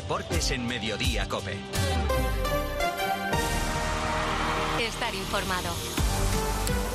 [0.00, 1.58] Deportes en Mediodía Cope.
[4.80, 5.68] Estar informado.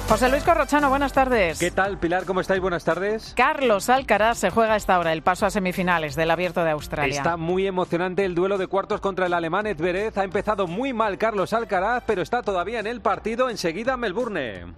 [0.09, 1.60] José Luis Corrochano, buenas tardes.
[1.60, 2.26] ¿Qué tal, Pilar?
[2.26, 2.60] ¿Cómo estáis?
[2.62, 3.33] Buenas tardes.
[3.36, 7.15] Carlos Alcaraz se juega a esta hora el paso a semifinales del Abierto de Australia.
[7.15, 10.18] Está muy emocionante el duelo de cuartos contra el alemán Edverev.
[10.18, 13.51] Ha empezado muy mal Carlos Alcaraz, pero está todavía en el partido.
[13.51, 14.74] Enseguida Melbourne.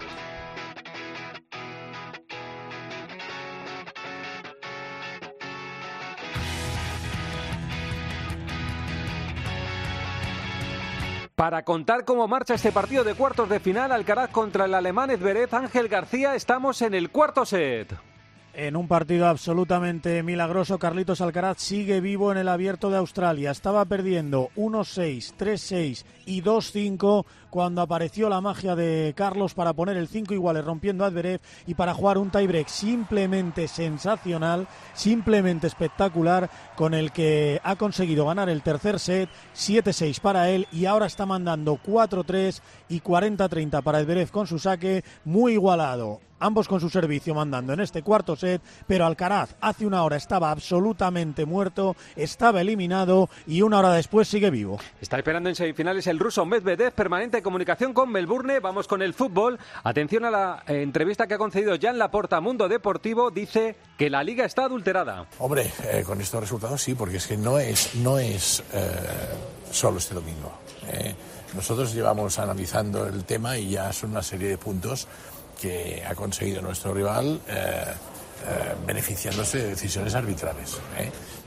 [11.38, 15.54] Para contar cómo marcha este partido de cuartos de final, Alcaraz contra el alemán Edverev,
[15.54, 17.96] Ángel García, estamos en el cuarto set.
[18.56, 23.52] En un partido absolutamente milagroso, Carlitos Alcaraz sigue vivo en el abierto de Australia.
[23.52, 30.08] Estaba perdiendo 1-6, 3-6 y 2-5 cuando apareció la magia de Carlos para poner el
[30.08, 36.94] 5 iguales rompiendo a Adverev y para jugar un tiebreak simplemente sensacional, simplemente espectacular con
[36.94, 41.78] el que ha conseguido ganar el tercer set, 7-6 para él y ahora está mandando
[41.78, 47.74] 4-3 y 40-30 para Adverev con su saque muy igualado ambos con su servicio mandando
[47.74, 53.62] en este cuarto set, pero Alcaraz hace una hora estaba absolutamente muerto, estaba eliminado y
[53.62, 54.80] una hora después sigue vivo.
[55.02, 58.60] Está esperando en semifinales el ruso Medvedev, permanente comunicación con Melbourne.
[58.60, 59.60] Vamos con el fútbol.
[59.84, 63.32] Atención a la eh, entrevista que ha concedido Jan Laporta Mundo Deportivo.
[63.32, 65.28] Dice que la liga está adulterada.
[65.40, 68.92] Hombre, eh, con estos resultados sí, porque es que no es, no es eh,
[69.72, 70.52] solo este domingo.
[71.54, 75.08] nosotros llevamos analizando el tema y ya son una serie de puntos
[75.60, 77.42] que ha conseguido nuestro rival
[78.86, 80.78] beneficiándose de decisiones arbitrales.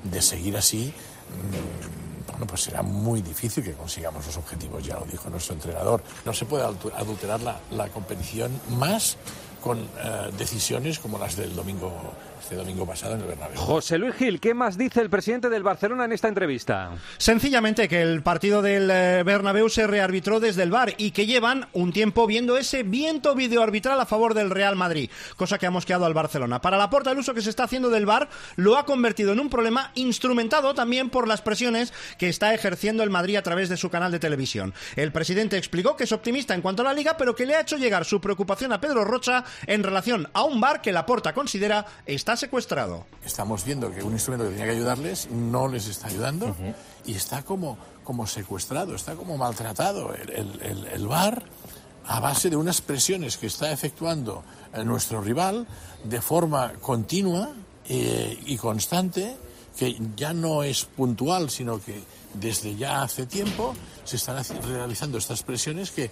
[0.02, 0.92] De seguir así.
[1.30, 6.02] Mm, bueno, pues será muy difícil que consigamos los objetivos, ya lo dijo nuestro entrenador.
[6.24, 9.16] No se puede adulterar la, la competición más
[9.60, 11.92] con eh, decisiones como las del domingo
[12.40, 13.56] este domingo pasado en el Bernabéu.
[13.56, 16.92] José Luis Gil, ¿qué más dice el presidente del Barcelona en esta entrevista?
[17.18, 21.68] Sencillamente que el partido del eh, Bernabéu se rearbitró desde el VAR y que llevan
[21.72, 26.06] un tiempo viendo ese viento videoarbitral a favor del Real Madrid, cosa que ha mosqueado
[26.06, 26.60] al Barcelona.
[26.60, 29.40] Para la porta el uso que se está haciendo del VAR lo ha convertido en
[29.40, 33.76] un problema instrumentado también por las presiones que está ejerciendo el Madrid a través de
[33.76, 34.72] su canal de televisión.
[34.96, 37.60] El presidente explicó que es optimista en cuanto a la liga, pero que le ha
[37.60, 41.34] hecho llegar su preocupación a Pedro Rocha en relación a un VAR que la porta
[41.34, 43.06] considera está secuestrado.
[43.24, 46.54] Estamos viendo que un instrumento que tenía que ayudarles no les está ayudando
[47.04, 50.14] y está como, como secuestrado, está como maltratado.
[50.14, 51.44] El, el, el, VAR,
[52.06, 54.42] a base de unas presiones que está efectuando
[54.72, 55.66] eh, nuestro rival
[56.04, 57.52] de forma continua
[57.88, 59.36] eh, y constante,
[59.76, 62.02] que ya no es puntual, sino que
[62.34, 63.74] desde ya hace tiempo
[64.04, 66.10] se están realizando estas presiones que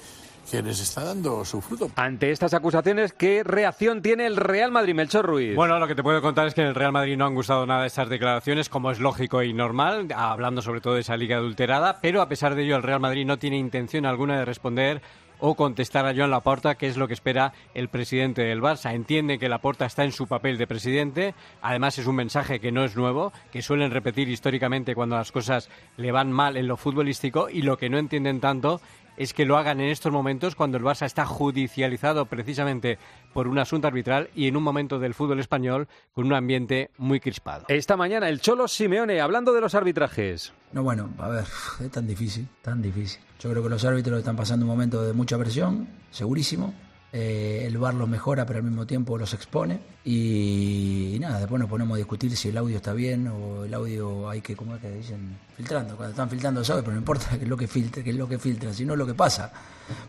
[0.50, 1.91] que les está dando su fruto.
[1.97, 5.54] Ante estas acusaciones, ¿qué reacción tiene el Real Madrid, Melchor Ruiz?
[5.54, 7.66] Bueno, lo que te puedo contar es que en el Real Madrid no han gustado
[7.66, 11.98] nada estas declaraciones, como es lógico y normal, hablando sobre todo de esa liga adulterada,
[12.00, 15.03] pero a pesar de ello el Real Madrid no tiene intención alguna de responder
[15.41, 18.92] o contestar a Joan Laporta, que es lo que espera el presidente del Barça.
[18.92, 22.84] Entiende que Laporta está en su papel de presidente, además es un mensaje que no
[22.84, 27.48] es nuevo, que suelen repetir históricamente cuando las cosas le van mal en lo futbolístico
[27.48, 28.80] y lo que no entienden tanto
[29.19, 32.99] es que lo hagan en estos momentos cuando el Barça está judicializado precisamente
[33.34, 37.19] por un asunto arbitral y en un momento del fútbol español con un ambiente muy
[37.19, 37.65] crispado.
[37.69, 40.53] Esta mañana el Cholo Simeone hablando de los arbitrajes.
[40.73, 41.45] No, bueno, a ver,
[41.81, 43.21] es tan difícil, tan difícil.
[43.41, 46.73] Yo creo que los árbitros están pasando un momento de mucha presión, segurísimo.
[47.11, 49.81] Eh, el bar los mejora, pero al mismo tiempo los expone.
[50.05, 54.29] Y, nada, después nos ponemos a discutir si el audio está bien o el audio
[54.29, 55.39] hay que, ¿cómo es que dicen?
[55.57, 55.97] Filtrando.
[55.97, 56.83] Cuando están filtrando, ¿sabes?
[56.83, 59.07] Pero no importa qué es lo que filtra, qué es lo que filtra, sino lo
[59.07, 59.53] que pasa.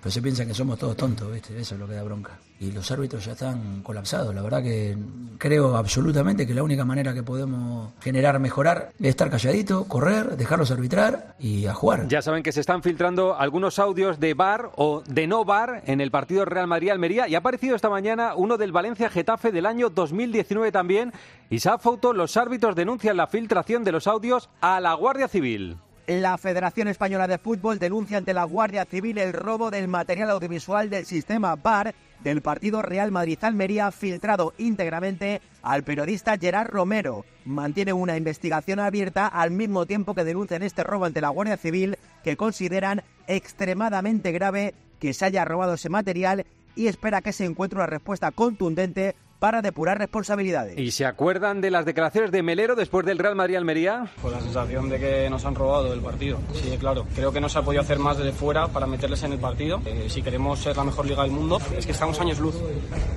[0.01, 1.59] Pero se piensa que somos todos tontos, ¿viste?
[1.59, 2.37] Eso es lo que da bronca.
[2.59, 4.35] Y los árbitros ya están colapsados.
[4.35, 4.97] La verdad que
[5.37, 10.71] creo absolutamente que la única manera que podemos generar mejorar es estar calladito, correr, dejarlos
[10.71, 12.07] arbitrar y a jugar.
[12.07, 16.01] Ya saben que se están filtrando algunos audios de bar o de no bar en
[16.01, 20.71] el partido Real Madrid-Almería y ha aparecido esta mañana uno del Valencia-Getafe del año 2019
[20.71, 21.13] también.
[21.49, 25.77] Y Foto, los árbitros denuncian la filtración de los audios a la Guardia Civil.
[26.09, 30.89] La Federación Española de Fútbol denuncia ante la Guardia Civil el robo del material audiovisual
[30.89, 37.25] del sistema VAR del partido Real Madrid-Almería filtrado íntegramente al periodista Gerard Romero.
[37.45, 41.99] Mantiene una investigación abierta al mismo tiempo que denuncian este robo ante la Guardia Civil
[42.23, 46.43] que consideran extremadamente grave que se haya robado ese material
[46.75, 50.77] y espera que se encuentre una respuesta contundente para depurar responsabilidades.
[50.77, 54.11] ¿Y se acuerdan de las declaraciones de Melero después del Real Madrid-Almería?
[54.21, 56.39] Con la sensación de que nos han robado el partido.
[56.53, 57.05] Sí, claro.
[57.15, 59.81] Creo que no se ha podido hacer más desde fuera para meterles en el partido.
[59.85, 62.55] Eh, si queremos ser la mejor liga del mundo, es que estamos años luz.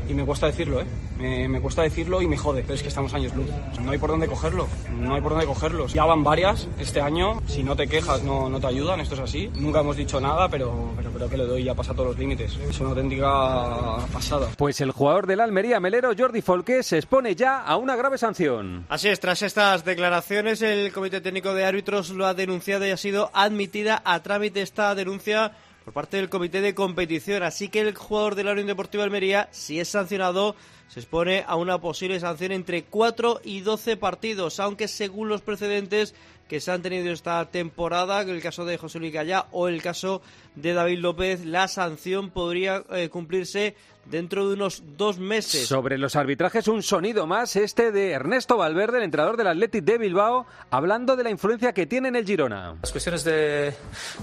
[0.08, 0.86] Y me cuesta decirlo, ¿eh?
[1.18, 3.48] Me, me cuesta decirlo y me jode, pero es que estamos años luz.
[3.80, 4.68] No hay por dónde cogerlo,
[4.98, 5.92] no hay por dónde cogerlos.
[5.92, 9.20] Ya van varias este año, si no te quejas no, no te ayudan, esto es
[9.20, 9.50] así.
[9.56, 12.56] Nunca hemos dicho nada, pero, pero creo que le doy ya pasa todos los límites.
[12.68, 14.48] Es una auténtica pasada.
[14.56, 18.86] Pues el jugador del Almería Melero, Jordi Folqué, se expone ya a una grave sanción.
[18.88, 22.96] Así es, tras estas declaraciones, el Comité Técnico de Árbitros lo ha denunciado y ha
[22.96, 25.52] sido admitida a trámite esta denuncia
[25.84, 27.42] por parte del Comité de Competición.
[27.42, 30.54] Así que el jugador de la Unión Deportiva Almería, si es sancionado,
[30.88, 36.14] se expone a una posible sanción entre 4 y 12 partidos, aunque según los precedentes
[36.48, 40.22] que se han tenido esta temporada, el caso de José Luis Gallá o el caso
[40.54, 43.74] de David López, la sanción podría eh, cumplirse
[44.04, 45.66] dentro de unos dos meses.
[45.66, 49.98] Sobre los arbitrajes, un sonido más, este de Ernesto Valverde, el entrenador del Athletic de
[49.98, 52.74] Bilbao, hablando de la influencia que tiene en el Girona.
[52.82, 53.74] Las cuestiones de,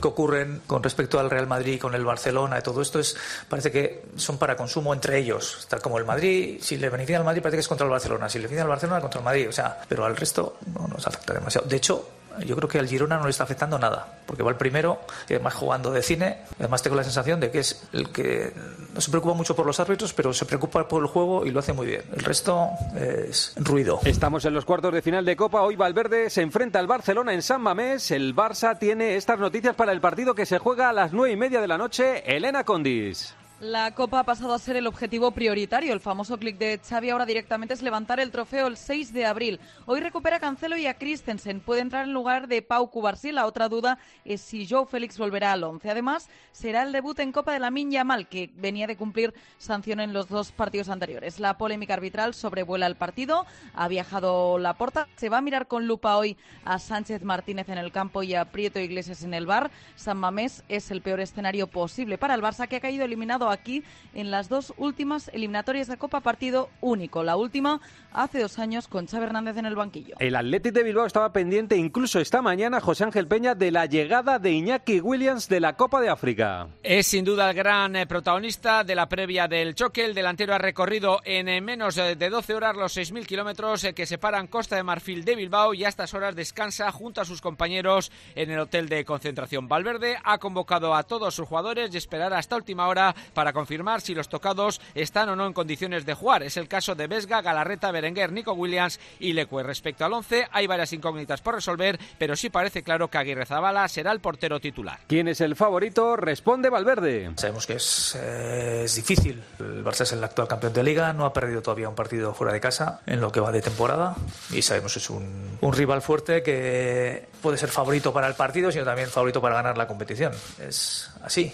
[0.02, 3.16] que ocurren con respecto al Real Madrid, con el Barcelona y todo esto, es,
[3.48, 5.66] parece que son para consumo entre ellos.
[5.70, 8.30] Tal como el Madrid, si le beneficia al Madrid, parece que es contra el Barcelona.
[8.30, 9.50] Si le beneficia al Barcelona, contra el Madrid.
[9.50, 11.68] O sea, pero al resto no nos afecta demasiado.
[11.68, 14.58] De hecho, yo creo que al Girona no le está afectando nada, porque va el
[14.58, 18.54] primero, y además jugando de cine, además tengo la sensación de que es el que
[18.94, 21.60] no se preocupa mucho por los árbitros, pero se preocupa por el juego y lo
[21.60, 22.04] hace muy bien.
[22.14, 24.00] El resto es ruido.
[24.06, 27.42] Estamos en los cuartos de final de Copa, hoy Valverde se enfrenta al Barcelona en
[27.42, 31.14] San Mamés, el Barça tiene estas noticias para el partido que se juega a las
[31.14, 33.36] nueve y media de la noche, Elena Condis.
[33.62, 35.92] La Copa ha pasado a ser el objetivo prioritario.
[35.92, 39.60] El famoso clic de Xavi ahora directamente es levantar el trofeo el 6 de abril.
[39.86, 41.60] Hoy recupera a Cancelo y a Christensen.
[41.60, 43.34] Puede entrar en lugar de Pau Cubarsí.
[43.34, 45.90] La otra duda es si Joe Félix volverá al 11.
[45.90, 50.00] Además, será el debut en Copa de la Minya Mal, que venía de cumplir sanción
[50.00, 51.42] en los dos partidos anteriores.
[51.42, 53.46] La polémica arbitral sobrevuela el partido.
[53.74, 55.10] Ha viajado la porta.
[55.18, 58.46] Se va a mirar con lupa hoy a Sánchez Martínez en el campo y a
[58.46, 59.70] Prieto Iglesias en el bar.
[59.98, 63.84] San Mamés es el peor escenario posible para el Barça, que ha caído eliminado aquí
[64.14, 67.24] en las dos últimas eliminatorias de Copa partido único.
[67.24, 67.80] La última
[68.12, 70.16] hace dos años con Xavi Hernández en el banquillo.
[70.20, 74.40] El Athletic de Bilbao estaba pendiente incluso esta mañana, José Ángel Peña, de la llegada
[74.40, 76.68] de Iñaki Williams de la Copa de África.
[76.84, 80.06] Es sin duda el gran eh, protagonista de la previa del choque.
[80.06, 84.06] El delantero ha recorrido en eh, menos de 12 horas los 6.000 kilómetros eh, que
[84.06, 88.12] separan Costa de Marfil de Bilbao y a estas horas descansa junto a sus compañeros
[88.36, 89.68] en el hotel de concentración.
[89.68, 94.14] Valverde ha convocado a todos sus jugadores y esperará hasta última hora para confirmar si
[94.14, 96.44] los tocados están o no en condiciones de jugar.
[96.44, 99.64] Es el caso de Vesga, Galarreta, Berenguer, Nico Williams y Lecue.
[99.64, 103.88] Respecto al 11, hay varias incógnitas por resolver, pero sí parece claro que Aguirre Zabala
[103.88, 105.00] será el portero titular.
[105.08, 106.16] ¿Quién es el favorito?
[106.16, 107.32] Responde Valverde.
[107.36, 109.42] Sabemos que es, eh, es difícil.
[109.60, 112.54] El Barça es el actual campeón de liga, no ha perdido todavía un partido fuera
[112.54, 114.16] de casa en lo que va de temporada
[114.52, 118.72] y sabemos que es un, un rival fuerte que puede ser favorito para el partido,
[118.72, 120.34] sino también favorito para ganar la competición.
[120.60, 121.52] Es así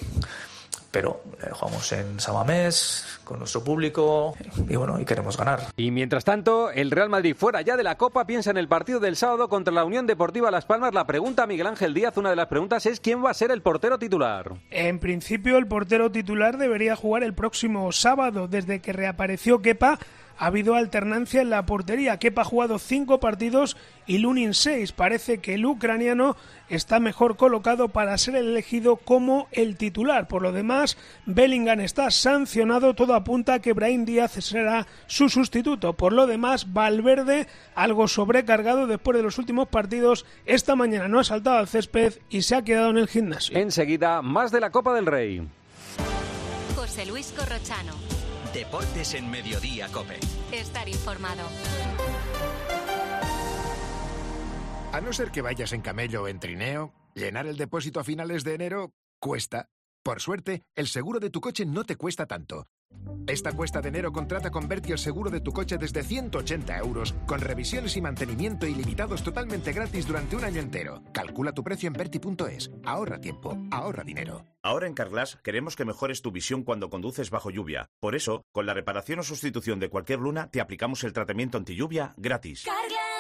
[0.96, 4.34] pero eh, jugamos en Samamés con nuestro público
[4.70, 5.60] y bueno, y queremos ganar.
[5.76, 9.02] Y mientras tanto, el Real Madrid fuera ya de la Copa piensa en el partido
[9.02, 10.94] del sábado contra la Unión Deportiva Las Palmas.
[10.94, 13.52] La pregunta a Miguel Ángel Díaz, una de las preguntas es quién va a ser
[13.52, 14.54] el portero titular.
[14.72, 20.00] En principio, el portero titular debería jugar el próximo sábado, desde que reapareció Kepa
[20.38, 22.18] ha habido alternancia en la portería.
[22.18, 24.92] Kepa ha jugado cinco partidos y Lunin seis.
[24.92, 26.36] Parece que el ucraniano
[26.70, 30.28] está mejor colocado para ser elegido como el titular.
[30.28, 32.94] Por lo demás, Bellingham está sancionado.
[32.94, 35.94] Todo apunta a que Brahim Díaz será su sustituto.
[35.94, 41.24] Por lo demás, Valverde, algo sobrecargado después de los últimos partidos, esta mañana no ha
[41.24, 43.58] saltado al césped y se ha quedado en el gimnasio.
[43.58, 45.48] Enseguida, más de la Copa del Rey.
[46.76, 47.94] José Luis Corrochano.
[48.56, 50.18] Deportes en Mediodía, Cope.
[50.54, 51.44] Estar informado.
[54.94, 58.46] A no ser que vayas en camello o en trineo, llenar el depósito a finales
[58.46, 59.68] de enero cuesta.
[60.06, 62.68] Por suerte, el seguro de tu coche no te cuesta tanto.
[63.26, 67.16] Esta cuesta de enero contrata con Berti el seguro de tu coche desde 180 euros,
[67.26, 71.02] con revisiones y mantenimiento ilimitados totalmente gratis durante un año entero.
[71.12, 72.70] Calcula tu precio en Berti.es.
[72.84, 74.46] Ahorra tiempo, ahorra dinero.
[74.62, 77.90] Ahora en Carglass queremos que mejores tu visión cuando conduces bajo lluvia.
[78.00, 81.76] Por eso, con la reparación o sustitución de cualquier luna, te aplicamos el tratamiento anti
[81.76, 82.64] lluvia gratis.
[82.64, 83.15] Carglass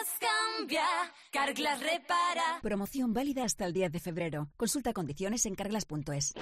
[0.57, 0.83] cambia,
[1.31, 2.59] Carglass repara.
[2.62, 4.47] Promoción válida hasta el 10 de febrero.
[4.57, 6.33] Consulta condiciones en carglass.es.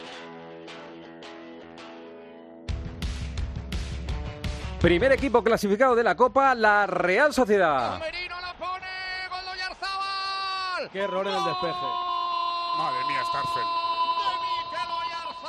[4.82, 8.02] Primer equipo clasificado de la Copa, la Real Sociedad.
[10.92, 11.86] Qué error en el despeje.
[12.78, 13.64] Madre mía, Starfel.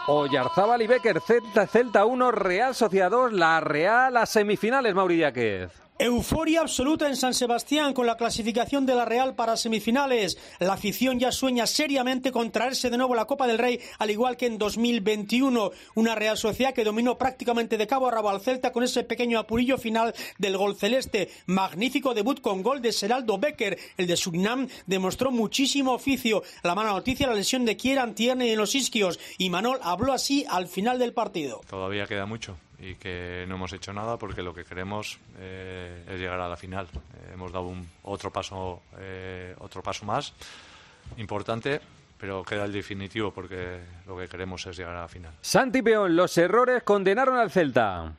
[0.07, 5.84] Oyarzábal y Becker, Celta, Celta 1, Real Sociedad 2, la Real a semifinales, Mauri Díaz.
[5.97, 10.37] Euforia absoluta en San Sebastián con la clasificación de la Real para semifinales.
[10.59, 14.37] La afición ya sueña seriamente con traerse de nuevo la Copa del Rey, al igual
[14.37, 15.71] que en 2021.
[15.95, 19.39] Una Real Sociedad que dominó prácticamente de cabo a rabo al Celta con ese pequeño
[19.39, 21.31] apurillo final del gol celeste.
[21.47, 23.79] Magnífico debut con gol de Seraldo Becker.
[23.97, 26.43] El de Surinam demostró muchísimo oficio.
[26.65, 29.21] La mala noticia, la lesión de Kieran Tierney en los isquios.
[29.39, 31.61] Y Manol habló así al final del partido.
[31.71, 36.21] Todavía queda mucho y que no hemos hecho nada porque lo que queremos eh, es
[36.21, 36.87] llegar a la final.
[36.87, 40.35] Eh, hemos dado un, otro paso eh, otro paso más
[41.17, 41.81] importante,
[42.19, 45.33] pero queda el definitivo porque lo que queremos es llegar a la final.
[45.41, 48.13] Santi Peón, los errores condenaron al Celta.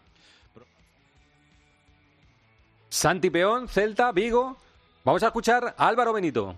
[2.90, 4.58] Santi Peón, Celta, Vigo.
[5.04, 6.56] Vamos a escuchar a Álvaro Benito.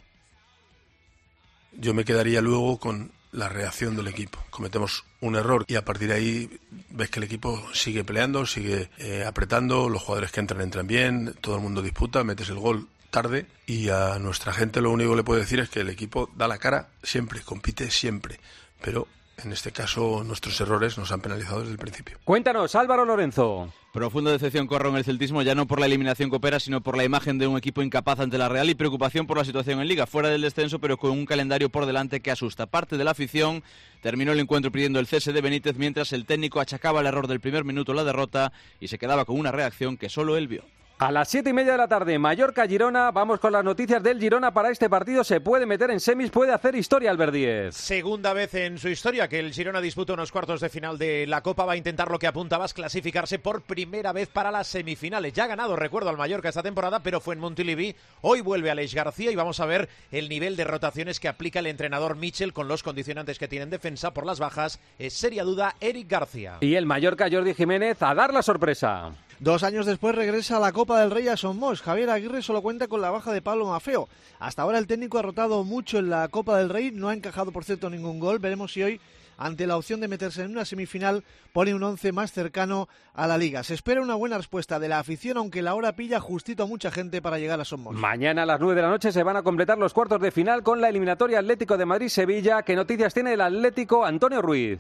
[1.74, 4.40] Yo me quedaría luego con la reacción del equipo.
[4.50, 8.90] Cometemos un error y a partir de ahí ves que el equipo sigue peleando, sigue
[8.98, 12.88] eh, apretando, los jugadores que entran entran bien, todo el mundo disputa, metes el gol
[13.10, 16.30] tarde y a nuestra gente lo único que le puedo decir es que el equipo
[16.36, 18.40] da la cara siempre, compite siempre,
[18.82, 19.08] pero
[19.44, 22.18] en este caso nuestros errores nos han penalizado desde el principio.
[22.24, 23.72] Cuéntanos, Álvaro Lorenzo.
[23.94, 27.04] Profunda decepción corro en el celtismo, ya no por la eliminación coopera, sino por la
[27.04, 30.06] imagen de un equipo incapaz ante la Real y preocupación por la situación en Liga,
[30.06, 32.68] fuera del descenso, pero con un calendario por delante que asusta.
[32.68, 33.64] Parte de la afición
[34.02, 37.40] terminó el encuentro pidiendo el cese de Benítez, mientras el técnico achacaba el error del
[37.40, 40.64] primer minuto la derrota y se quedaba con una reacción que solo él vio.
[41.00, 43.12] A las siete y media de la tarde, Mallorca-Girona.
[43.12, 45.24] Vamos con las noticias del Girona para este partido.
[45.24, 47.76] Se puede meter en semis, puede hacer historia al Verdiez.
[47.76, 51.42] Segunda vez en su historia que el Girona disputa unos cuartos de final de la
[51.42, 51.66] Copa.
[51.66, 55.34] Va a intentar lo que apuntabas, clasificarse por primera vez para las semifinales.
[55.34, 57.96] Ya ha ganado, recuerdo, al Mallorca esta temporada, pero fue en Montilivi.
[58.22, 61.68] Hoy vuelve Aleix García y vamos a ver el nivel de rotaciones que aplica el
[61.68, 64.80] entrenador Mitchell con los condicionantes que tiene en defensa por las bajas.
[64.98, 66.58] Es seria duda Eric García.
[66.62, 69.12] Y el Mallorca Jordi Jiménez a dar la sorpresa.
[69.40, 71.84] Dos años después regresa a la Copa del Rey a Somos.
[71.84, 74.10] Javier Aguirre solo cuenta con la baja de Pablo Mafeo.
[74.40, 77.52] Hasta ahora el técnico ha rotado mucho en la Copa del Rey, no ha encajado
[77.52, 78.40] por cierto ningún gol.
[78.40, 79.00] Veremos si hoy
[79.38, 83.38] ante la opción de meterse en una semifinal, pone un once más cercano a la
[83.38, 83.62] liga.
[83.62, 86.90] Se espera una buena respuesta de la afición, aunque la hora pilla justito a mucha
[86.90, 87.96] gente para llegar a Somos.
[87.96, 90.64] Mañana a las nueve de la noche se van a completar los cuartos de final
[90.64, 92.64] con la eliminatoria Atlético de Madrid-Sevilla.
[92.64, 94.80] ¿Qué noticias tiene el Atlético Antonio Ruiz?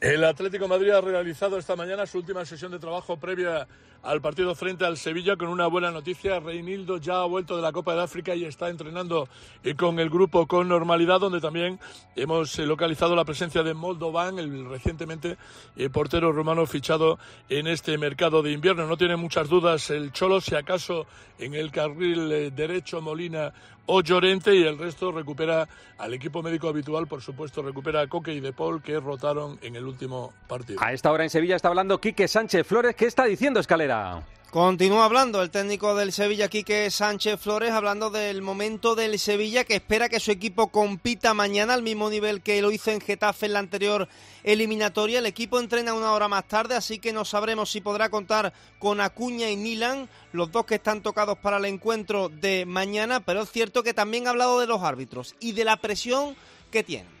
[0.00, 3.66] El Atlético Madrid ha realizado esta mañana su última sesión de trabajo previa
[4.04, 6.38] al partido frente al Sevilla con una buena noticia.
[6.38, 9.28] Reinildo ya ha vuelto de la Copa de África y está entrenando
[9.64, 11.80] eh, con el grupo con normalidad, donde también
[12.14, 15.36] hemos eh, localizado la presencia de Moldovan, el recientemente
[15.74, 18.86] eh, portero rumano fichado en este mercado de invierno.
[18.86, 21.06] No tiene muchas dudas el Cholo, si acaso
[21.40, 23.52] en el carril derecho Molina
[23.88, 25.68] o Llorente y el resto recupera
[25.98, 29.76] al equipo médico habitual, por supuesto, recupera a Coque y De Paul que rotaron en
[29.76, 30.78] el último partido.
[30.82, 32.94] A esta hora en Sevilla está hablando Quique Sánchez Flores.
[32.94, 34.22] ¿Qué está diciendo Escalera?
[34.50, 39.74] Continúa hablando el técnico del Sevilla, Quique Sánchez Flores, hablando del momento del Sevilla que
[39.74, 43.52] espera que su equipo compita mañana al mismo nivel que lo hizo en Getafe en
[43.52, 44.08] la anterior
[44.44, 45.18] eliminatoria.
[45.18, 49.02] El equipo entrena una hora más tarde, así que no sabremos si podrá contar con
[49.02, 53.50] Acuña y Milan, los dos que están tocados para el encuentro de mañana, pero es
[53.50, 56.34] cierto que también ha hablado de los árbitros y de la presión
[56.70, 57.18] que tienen.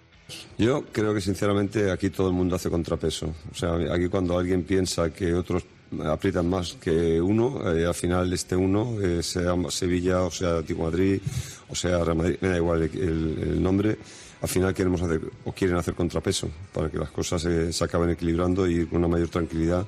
[0.56, 3.34] Yo creo que sinceramente aquí todo el mundo hace contrapeso.
[3.52, 5.64] O sea, aquí cuando alguien piensa que otros
[6.04, 10.84] aprietan más que uno, eh, al final este uno, eh, sea Sevilla o sea Atlético
[10.84, 11.20] Madrid
[11.68, 13.98] o sea Real Madrid, me da igual el, nombre,
[14.40, 18.68] al final queremos hacer o quieren hacer contrapeso para que las cosas se acaben equilibrando
[18.68, 19.86] y con una mayor tranquilidad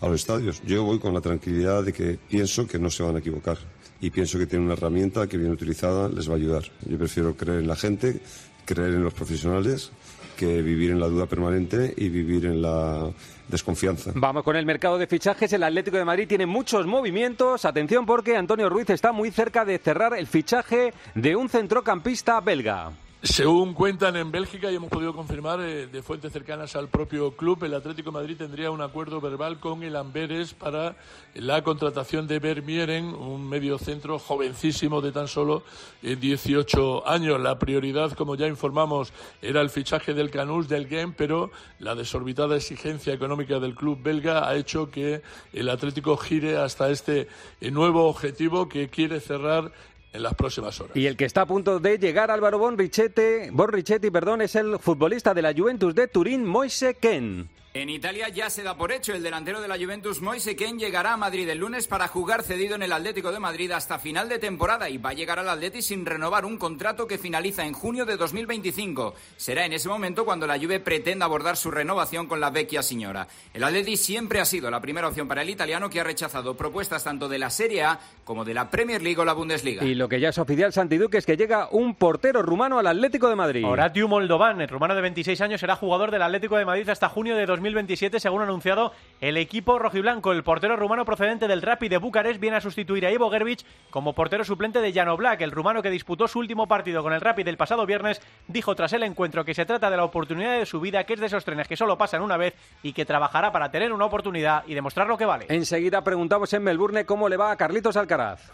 [0.00, 0.62] a los estadios.
[0.64, 3.58] Yo voy con la tranquilidad de que pienso que no se van a equivocar
[4.00, 6.64] y pienso que tienen una herramienta que bien utilizada les va a ayudar.
[6.86, 8.20] Yo prefiero creer en la gente,
[8.64, 9.90] creer en los profesionales
[10.36, 13.10] que vivir en la duda permanente y vivir en la
[13.48, 14.12] desconfianza.
[14.14, 15.52] Vamos con el mercado de fichajes.
[15.52, 17.64] El Atlético de Madrid tiene muchos movimientos.
[17.64, 22.92] Atención porque Antonio Ruiz está muy cerca de cerrar el fichaje de un centrocampista belga.
[23.22, 27.64] Según cuentan en Bélgica y hemos podido confirmar eh, de fuentes cercanas al propio club,
[27.64, 30.96] el Atlético Madrid tendría un acuerdo verbal con el Amberes para
[31.34, 35.64] la contratación de Vermieren, un medio centro jovencísimo de tan solo
[36.02, 37.40] 18 eh, años.
[37.40, 42.56] La prioridad, como ya informamos, era el fichaje del Canús del Game, pero la desorbitada
[42.56, 45.22] exigencia económica del club belga ha hecho que
[45.54, 47.28] el Atlético gire hasta este
[47.62, 49.72] eh, nuevo objetivo que quiere cerrar
[50.12, 50.96] en las próximas horas.
[50.96, 55.34] Y el que está a punto de llegar, Álvaro Bonrichetti, Bonrichetti perdón, es el futbolista
[55.34, 57.48] de la Juventus de Turín, Moise Ken.
[57.76, 61.12] En Italia ya se da por hecho el delantero de la Juventus Moise Ken llegará
[61.12, 64.38] a Madrid el lunes para jugar cedido en el Atlético de Madrid hasta final de
[64.38, 68.06] temporada y va a llegar al Atleti sin renovar un contrato que finaliza en junio
[68.06, 69.14] de 2025.
[69.36, 73.28] Será en ese momento cuando la Juve pretenda abordar su renovación con la vecchia señora.
[73.52, 77.04] El Atleti siempre ha sido la primera opción para el italiano que ha rechazado propuestas
[77.04, 79.84] tanto de la Serie A como de la Premier League o la Bundesliga.
[79.84, 83.28] Y lo que ya es oficial, Santiduque, es que llega un portero rumano al Atlético
[83.28, 83.66] de Madrid.
[83.66, 87.36] Horatiu Moldovan, el rumano de 26 años, será jugador del Atlético de Madrid hasta junio
[87.36, 87.65] de 2025.
[87.66, 90.32] 2027, según ha anunciado el equipo rojiblanco.
[90.32, 94.14] El portero rumano procedente del Rapid de Bucarest viene a sustituir a Ivo Gerbic como
[94.14, 95.40] portero suplente de Jano Black.
[95.40, 98.92] El rumano que disputó su último partido con el Rapid el pasado viernes dijo tras
[98.92, 101.44] el encuentro que se trata de la oportunidad de su vida, que es de esos
[101.44, 105.06] trenes que solo pasan una vez y que trabajará para tener una oportunidad y demostrar
[105.06, 105.46] lo que vale.
[105.48, 108.52] Enseguida preguntamos en Melbourne cómo le va a Carlitos Alcaraz.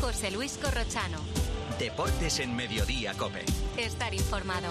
[0.00, 1.18] José Luis Corrochano.
[1.78, 3.44] Deportes en Mediodía, Cope.
[3.76, 4.66] Estar informado.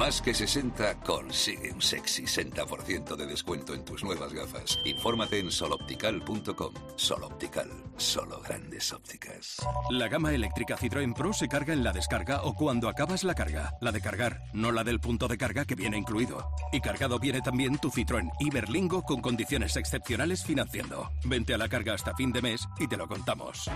[0.00, 4.78] Más que 60 consigue un sexy 60% de descuento en tus nuevas gafas.
[4.86, 6.72] Infórmate en soloptical.com.
[6.96, 9.56] Soloptical, solo grandes ópticas.
[9.90, 13.74] La gama eléctrica Citroën Pro se carga en la descarga o cuando acabas la carga.
[13.82, 16.48] La de cargar, no la del punto de carga que viene incluido.
[16.72, 21.10] Y cargado viene también tu Citroën Iberlingo con condiciones excepcionales financiando.
[21.26, 23.68] Vente a la carga hasta fin de mes y te lo contamos.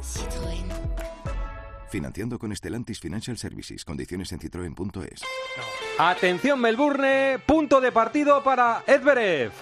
[0.00, 1.35] Citroën.
[1.88, 3.84] Financiando con Stellantis Financial Services.
[3.84, 5.22] Condiciones en citroen.es.
[5.98, 9.52] Atención Melbourne, punto de partido para Edberev.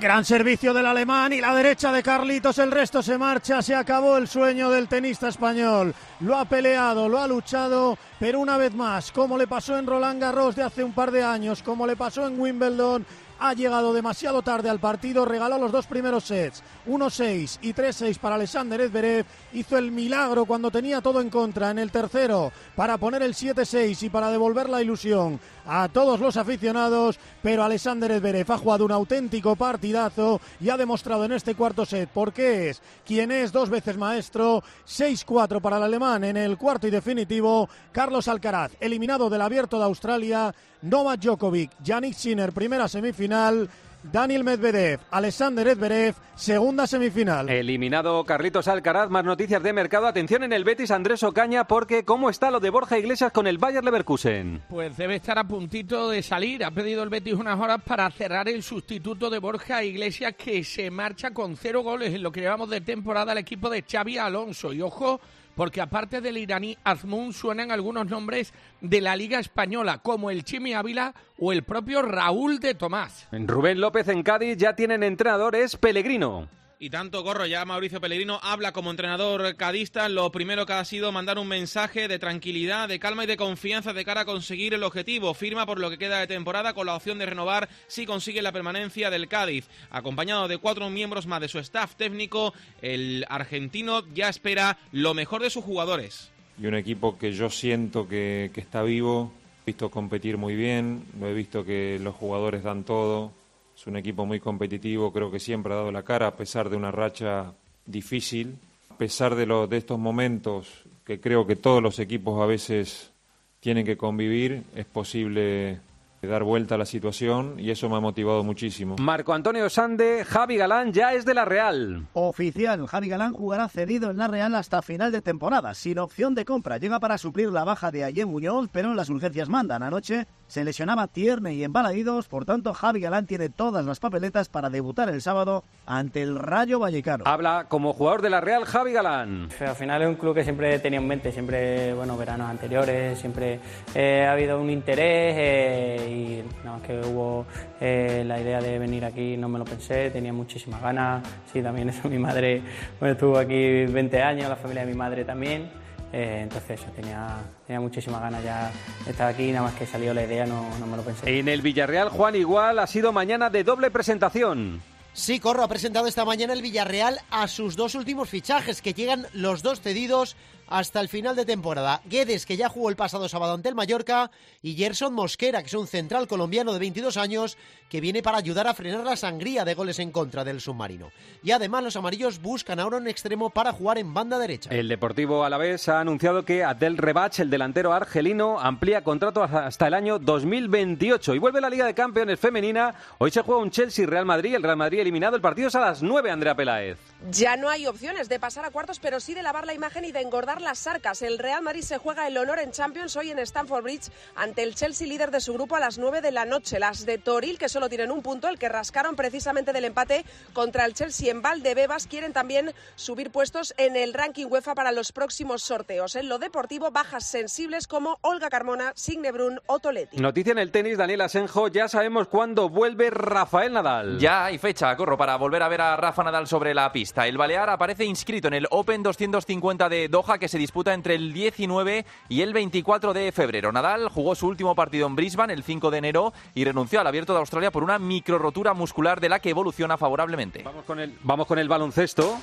[0.00, 4.16] Gran servicio del alemán y la derecha de Carlitos, el resto se marcha, se acabó
[4.16, 5.94] el sueño del tenista español.
[6.20, 10.20] Lo ha peleado, lo ha luchado, pero una vez más, como le pasó en Roland
[10.20, 13.04] Garros de hace un par de años, como le pasó en Wimbledon,
[13.38, 18.34] ha llegado demasiado tarde al partido, regaló los dos primeros sets, 1-6 y 3-6 para
[18.34, 23.22] Alexander Edverev, hizo el milagro cuando tenía todo en contra en el tercero para poner
[23.22, 28.58] el 7-6 y para devolver la ilusión a todos los aficionados, pero Alexander Edverev ha
[28.58, 33.30] jugado un auténtico partidazo y ha demostrado en este cuarto set por qué es quien
[33.30, 38.72] es dos veces maestro, 6-4 para el alemán en el cuarto y definitivo, Carlos Alcaraz,
[38.80, 43.68] eliminado del abierto de Australia, Novak Djokovic, Yannick Sinner, primera semifinal,
[44.02, 47.48] Daniel Medvedev, Alexander Edverev, segunda semifinal.
[47.48, 50.06] Eliminado Carlitos Alcaraz, más noticias de mercado.
[50.06, 53.58] Atención en el Betis, Andrés Ocaña, porque ¿cómo está lo de Borja Iglesias con el
[53.58, 54.62] Bayer Leverkusen?
[54.68, 56.64] Pues debe estar a puntito de salir.
[56.64, 60.90] Ha pedido el Betis unas horas para cerrar el sustituto de Borja Iglesias que se
[60.90, 64.72] marcha con cero goles en lo que llevamos de temporada al equipo de Xavi Alonso.
[64.72, 65.20] Y ojo,
[65.58, 70.72] porque aparte del iraní Azmoun suenan algunos nombres de la Liga Española, como el Chimi
[70.72, 73.26] Ávila o el propio Raúl de Tomás.
[73.32, 76.46] Rubén López en Cádiz ya tienen entrenador, es Pellegrino.
[76.80, 80.08] Y tanto Gorro, ya Mauricio Pellegrino habla como entrenador cadista.
[80.08, 83.92] Lo primero que ha sido mandar un mensaje de tranquilidad, de calma y de confianza
[83.92, 85.34] de cara a conseguir el objetivo.
[85.34, 88.52] Firma por lo que queda de temporada con la opción de renovar si consigue la
[88.52, 89.66] permanencia del Cádiz.
[89.90, 95.42] Acompañado de cuatro miembros más de su staff técnico, el argentino ya espera lo mejor
[95.42, 96.30] de sus jugadores.
[96.62, 99.32] Y un equipo que yo siento que, que está vivo,
[99.64, 103.32] he visto competir muy bien, lo he visto que los jugadores dan todo,
[103.78, 106.76] es un equipo muy competitivo, creo que siempre ha dado la cara a pesar de
[106.76, 107.52] una racha
[107.86, 108.58] difícil,
[108.90, 110.66] a pesar de, lo, de estos momentos
[111.04, 113.12] que creo que todos los equipos a veces
[113.60, 115.78] tienen que convivir, es posible
[116.22, 118.96] dar vuelta a la situación y eso me ha motivado muchísimo.
[118.98, 122.04] Marco Antonio Sande, Javi Galán ya es de la Real.
[122.14, 126.44] Oficial, Javi Galán jugará cedido en la Real hasta final de temporada, sin opción de
[126.44, 126.78] compra.
[126.78, 129.84] Llega para suplir la baja de Ayer Muñoz, pero las urgencias mandan.
[129.84, 134.70] Anoche se lesionaba Tierne y Embaladidos, por tanto Javi Galán tiene todas las papeletas para
[134.70, 137.24] debutar el sábado ante el Rayo Vallecano.
[137.26, 139.48] Habla como jugador de la Real Javi Galán.
[139.60, 143.18] Al final es un club que siempre he tenido en mente, siempre, bueno, veranos anteriores,
[143.18, 143.60] siempre
[143.94, 147.46] eh, ha habido un interés eh, y no, que hubo
[147.80, 151.22] eh, la idea de venir aquí, no me lo pensé, tenía muchísimas ganas.
[151.52, 152.62] Sí, también eso, mi madre
[152.98, 155.70] bueno, estuvo aquí 20 años, la familia de mi madre también.
[156.12, 158.70] Eh, entonces eso, tenía, tenía muchísimas ganas ya
[159.04, 161.38] de estar aquí, nada más que salió la idea, no, no me lo pensé.
[161.38, 164.80] En el Villarreal, Juan, igual ha sido mañana de doble presentación.
[165.12, 169.26] Sí, Corro ha presentado esta mañana el Villarreal a sus dos últimos fichajes, que llegan
[169.32, 170.36] los dos cedidos
[170.68, 172.00] hasta el final de temporada.
[172.04, 174.30] Guedes, que ya jugó el pasado sábado ante el Mallorca,
[174.62, 177.56] y Gerson Mosquera, que es un central colombiano de 22 años,
[177.88, 181.10] que viene para ayudar a frenar la sangría de goles en contra del submarino.
[181.42, 184.70] Y además los amarillos buscan ahora un extremo para jugar en banda derecha.
[184.70, 189.94] El Deportivo Alavés ha anunciado que Adel Rebach, el delantero argelino, amplía contrato hasta el
[189.94, 192.94] año 2028 y vuelve la Liga de Campeones femenina.
[193.18, 195.36] Hoy se juega un Chelsea-Real Madrid, el Real Madrid eliminado.
[195.36, 196.98] El partido es a las 9, Andrea Peláez.
[197.30, 200.12] Ya no hay opciones de pasar a cuartos, pero sí de lavar la imagen y
[200.12, 201.22] de engordar llenar las arcas.
[201.22, 204.74] El Real Madrid se juega el honor en Champions hoy en Stamford Bridge ante el
[204.74, 206.78] Chelsea líder de su grupo a las 9 de la noche.
[206.78, 210.84] Las de Toril, que solo tienen un punto, el que rascaron precisamente del empate contra
[210.84, 215.62] el Chelsea en Valdebebas, quieren también subir puestos en el ranking UEFA para los próximos
[215.62, 216.16] sorteos.
[216.16, 220.18] En lo deportivo, bajas sensibles como Olga Carmona, Signe Brun o Toletti.
[220.18, 224.18] Noticia en el tenis, Daniel Asenjo, ya sabemos cuándo vuelve Rafael Nadal.
[224.18, 227.26] Ya hay fecha, corro, para volver a ver a Rafa Nadal sobre la pista.
[227.26, 231.32] El Balear aparece inscrito en el Open 250 de Doha que se disputa entre el
[231.32, 233.72] 19 y el 24 de febrero.
[233.72, 237.32] Nadal jugó su último partido en Brisbane el 5 de enero y renunció al Abierto
[237.32, 240.62] de Australia por una microrotura muscular de la que evoluciona favorablemente.
[240.62, 242.38] Vamos con el, vamos con el baloncesto.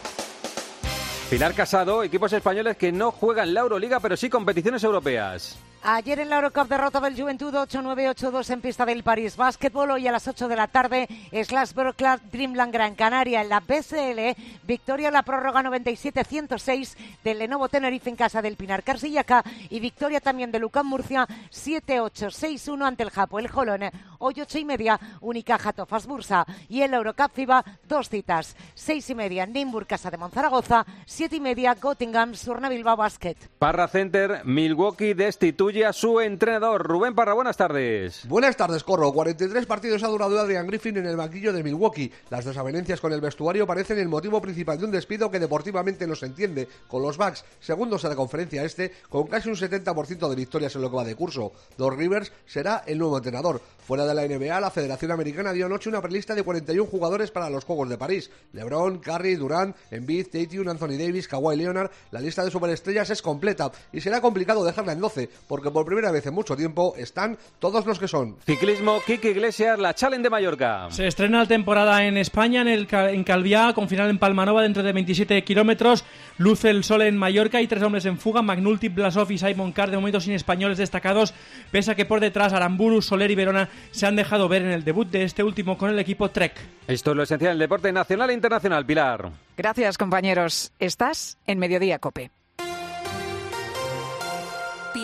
[1.30, 5.58] Pilar Casado, equipos españoles que no juegan la Euroliga, pero sí competiciones europeas.
[5.88, 9.91] Ayer en la Eurocup derrota del Juventud 8-9-8-2 en pista del París Básquetbol.
[9.91, 14.36] Hoy a las 8 de la tarde, Slasbro Club Dreamland Gran Canaria en la BCL.
[14.63, 19.43] Victoria en la prórroga 97-106 del Lenovo Tenerife en casa del Pinar Carsillaca.
[19.69, 23.82] Y victoria también de Lucán Murcia 7-8-6-1 ante el Japo El Jolón.
[24.17, 26.48] Hoy 8 y media, Unicaja Tofas Bursa.
[26.67, 28.56] Y en la Eurocup FIBA, dos citas.
[28.74, 30.84] 6 y media, Nimburg Casa de Monzaragoza.
[31.06, 33.36] 7 y media, Göttingen Surna Bilbao Basket.
[33.60, 36.88] Parra Center, Milwaukee destituye a su entrenador.
[36.88, 38.22] Rubén Parra, buenas tardes.
[38.28, 39.12] Buenas tardes, Corro.
[39.12, 42.12] 43 partidos ha durado Adrian Griffin en el banquillo de Milwaukee.
[42.30, 46.16] Las desavenencias con el vestuario parecen el motivo principal de un despido que deportivamente no
[46.16, 46.68] se entiende.
[46.88, 50.82] Con los Bucks, segundos a la conferencia este, con casi un 70% de victorias en
[50.82, 51.52] lo que va de curso.
[51.78, 53.62] Dos Rivers será el nuevo entrenador.
[53.86, 57.50] Fuera de la NBA, la Federación Americana dio anoche una prelista de 41 jugadores para
[57.50, 58.32] los Juegos de París.
[58.54, 61.92] LeBron, Curry, Durant, Embiid, Tatum, Anthony Davis, Kawhi Leonard.
[62.12, 66.12] La lista de superestrellas es completa y será complicado dejarla en 12 porque por primera
[66.12, 68.38] vez en mucho tiempo están todos los que son.
[68.45, 70.88] Ciclismo, Kike Iglesias, la Challenge de Mallorca.
[70.89, 74.84] Se estrena la temporada en España, en, el, en Calviá, con final en Palmanova dentro
[74.84, 76.06] de 27 kilómetros.
[76.38, 78.41] Luce el sol en Mallorca y tres hombres en fuga.
[78.41, 81.34] Magnulti, Blasov y Simon Carr, de momento sin españoles destacados,
[81.71, 84.84] pese a que por detrás Aramburu, Soler y Verona se han dejado ver en el
[84.84, 86.54] debut de este último con el equipo Trek.
[86.88, 89.32] Esto es lo esencial del deporte nacional e internacional, Pilar.
[89.58, 90.71] Gracias, compañeros.
[90.80, 92.32] Estás en Mediodía Cope.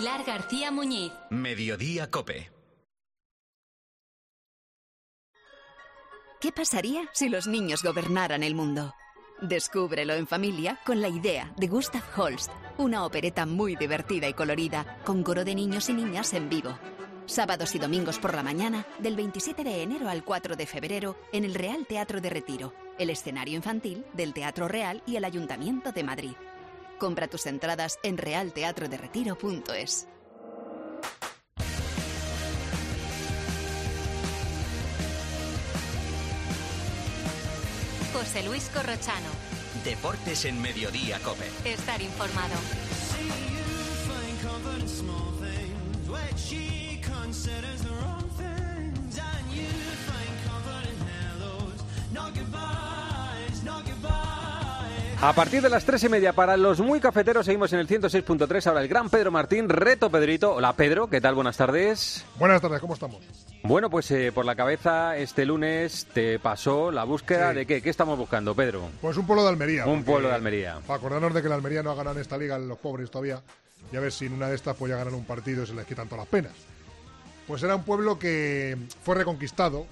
[0.02, 1.12] Pilar García Muñiz.
[1.30, 2.52] Mediodía Cope.
[6.40, 8.96] ¿Qué pasaría si los niños gobernaran el mundo?
[9.42, 14.98] Descúbrelo en familia con la idea de Gustav Holst, una opereta muy divertida y colorida,
[15.06, 16.80] con coro de niños y niñas en vivo.
[17.28, 21.46] Sábados y domingos por la mañana, del 27 de enero al 4 de febrero, en
[21.46, 26.04] el Real Teatro de Retiro, el escenario infantil del Teatro Real y el Ayuntamiento de
[26.04, 26.34] Madrid.
[27.02, 30.08] Compra tus entradas en realteatroderetiro.es.
[38.14, 39.30] José Luis Corrochano.
[39.84, 41.50] Deportes en Mediodía Cope.
[41.66, 42.54] Estar informado.
[55.22, 58.66] A partir de las tres y media para los muy cafeteros seguimos en el 106.3.
[58.68, 60.56] Ahora el gran Pedro Martín, reto Pedrito.
[60.56, 61.36] Hola Pedro, ¿qué tal?
[61.36, 62.26] Buenas tardes.
[62.40, 63.20] Buenas tardes, ¿cómo estamos?
[63.64, 67.56] Bueno, pues eh, por la cabeza este lunes te pasó la búsqueda Sí.
[67.58, 67.82] de qué.
[67.84, 68.90] ¿Qué estamos buscando, Pedro?
[69.00, 69.86] Pues un pueblo de Almería.
[69.86, 70.80] Un pueblo de Almería.
[70.88, 73.42] Para acordarnos de que la Almería no ha ganado en esta liga, los pobres todavía.
[73.92, 75.74] Y a ver si en una de estas pues ya ganan un partido y se
[75.76, 76.54] les quitan todas las penas.
[77.46, 79.86] Pues era un pueblo que fue reconquistado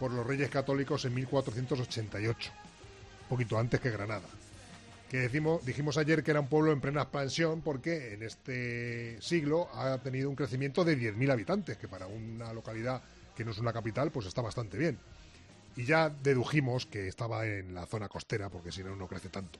[0.00, 2.50] por los reyes católicos en 1488,
[3.24, 4.24] un poquito antes que Granada.
[5.10, 9.68] Que decimos, dijimos ayer que era un pueblo en plena expansión porque en este siglo
[9.72, 13.02] ha tenido un crecimiento de 10.000 habitantes, que para una localidad
[13.36, 14.98] que no es una capital pues está bastante bien.
[15.76, 19.58] Y ya dedujimos que estaba en la zona costera, porque si no, no crece tanto.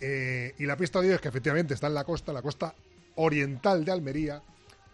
[0.00, 2.74] Eh, y la pista de hoy es que efectivamente está en la costa, la costa
[3.16, 4.42] oriental de Almería,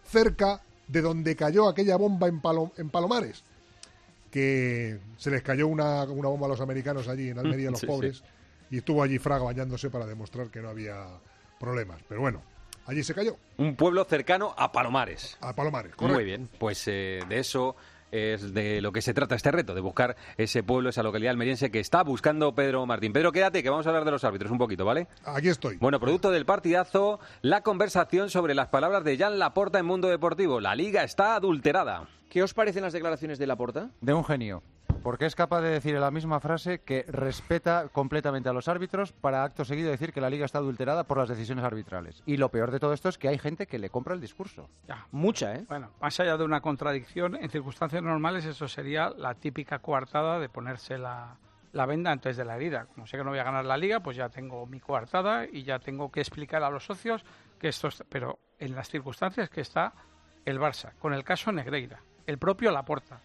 [0.05, 3.43] cerca de donde cayó aquella bomba en, Palo- en Palomares,
[4.31, 7.85] que se les cayó una, una bomba a los americanos allí en Almería, los Sí,
[7.85, 8.23] pobres, sí.
[8.69, 11.05] Y estuvo allí Fraga bañándose para demostrar que no había
[11.59, 12.01] problemas.
[12.07, 12.41] Pero bueno,
[12.85, 15.37] allí se cayó, Un pueblo cercano a Palomares.
[15.41, 16.15] a Palomares, correcto.
[16.15, 17.75] Muy bien, pues eh, de eso
[18.11, 21.69] es de lo que se trata este reto, de buscar ese pueblo, esa localidad almeriense
[21.69, 23.13] que está buscando Pedro Martín.
[23.13, 25.07] Pedro, quédate que vamos a hablar de los árbitros un poquito, ¿vale?
[25.25, 25.77] Aquí estoy.
[25.77, 30.59] Bueno, producto del partidazo, la conversación sobre las palabras de Jan Laporta en Mundo Deportivo.
[30.59, 32.07] La liga está adulterada.
[32.31, 33.91] ¿Qué os parecen las declaraciones de Laporta?
[34.01, 34.63] De un genio.
[35.03, 39.11] Porque es capaz de decir en la misma frase que respeta completamente a los árbitros
[39.13, 42.21] para acto seguido decir que la liga está adulterada por las decisiones arbitrales.
[42.25, 44.69] Y lo peor de todo esto es que hay gente que le compra el discurso.
[45.11, 45.65] Mucha, ¿eh?
[45.67, 50.49] Bueno, más allá de una contradicción, en circunstancias normales eso sería la típica coartada de
[50.49, 51.37] ponerse la,
[51.71, 52.87] la venda antes de la herida.
[52.93, 55.63] Como sé que no voy a ganar la liga, pues ya tengo mi coartada y
[55.63, 57.23] ya tengo que explicar a los socios
[57.59, 58.03] que esto es...
[58.09, 59.93] Pero en las circunstancias que está
[60.45, 63.21] el Barça, con el caso Negreira, el propio Laporta,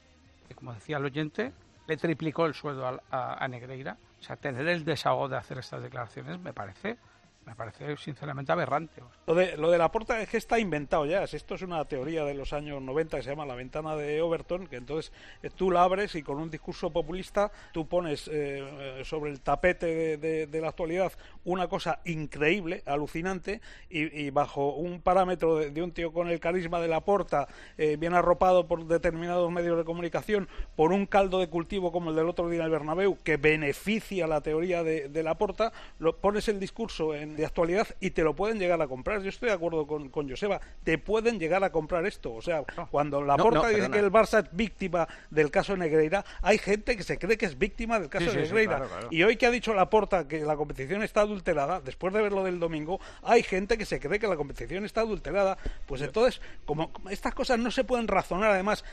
[0.55, 1.53] como decía el oyente,
[1.87, 3.97] le triplicó el sueldo a, a, Negreira.
[4.21, 6.99] O sea, tener el desahogo de hacer estas declaraciones me parece
[7.47, 9.03] me parece sinceramente aberrante.
[9.27, 11.25] Lo de, lo de la puerta es que está inventado ya.
[11.25, 14.67] Esto es una teoría de los años 90 que se llama la ventana de Overton,
[14.67, 19.31] que entonces eh, tú la abres y con un discurso populista tú pones eh, sobre
[19.31, 21.13] el tapete de, la actualidad
[21.45, 26.89] una cosa increíble, alucinante, y, bajo un parámetro de, un tío con el carisma de
[26.89, 31.93] la porta, eh, bien arropado por determinados medios de comunicación, por un caldo de cultivo
[31.93, 35.37] como el del otro día en el Bernabéu, que beneficia la teoría de, de la
[35.37, 39.23] porta, lo, pones el discurso en de actualidad y te lo pueden llegar a comprar.
[39.23, 42.33] Yo estoy de acuerdo con, con Joseba, te pueden llegar a comprar esto.
[42.35, 46.25] O sea, cuando la no, no, dice que el Barça es víctima del caso Negreira,
[46.43, 48.75] hay gente que se cree que es víctima del caso sí, Negreira.
[48.75, 49.09] Sí, claro, claro.
[49.11, 52.33] Y hoy que ha dicho la Porta que la competición está adulterada, después de ver
[52.33, 55.59] lo del domingo, hay gente que se cree que la competición está adulterada.
[55.87, 58.85] Pues entonces, como estas cosas no se pueden razonar, además,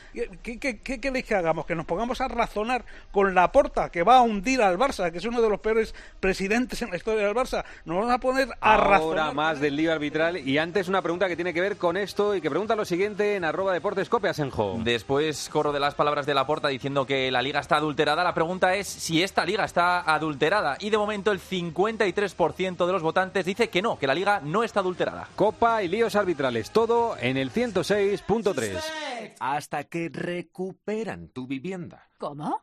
[0.42, 1.66] ¿qué, qué, qué queréis que hagamos?
[1.66, 5.18] Que nos pongamos a razonar con la Porta, que va a hundir al Barça, que
[5.18, 7.64] es uno de los peores presidentes en la historia del Barça.
[7.84, 9.34] Nos vamos a poner a Ahora razonar.
[9.34, 10.36] más del lío arbitral.
[10.38, 13.36] Y antes una pregunta que tiene que ver con esto y que pregunta lo siguiente
[13.36, 14.78] en arroba deportes Cope Asenjo.
[14.82, 18.24] Después corro de las palabras de la porta diciendo que la liga está adulterada.
[18.24, 20.76] La pregunta es si esta liga está adulterada.
[20.80, 24.62] Y de momento el 53% de los votantes dice que no, que la liga no
[24.64, 25.28] está adulterada.
[25.36, 26.70] Copa y líos arbitrales.
[26.70, 29.34] Todo en el 106.3.
[29.40, 32.08] Hasta que recuperan tu vivienda.
[32.18, 32.62] ¿Cómo?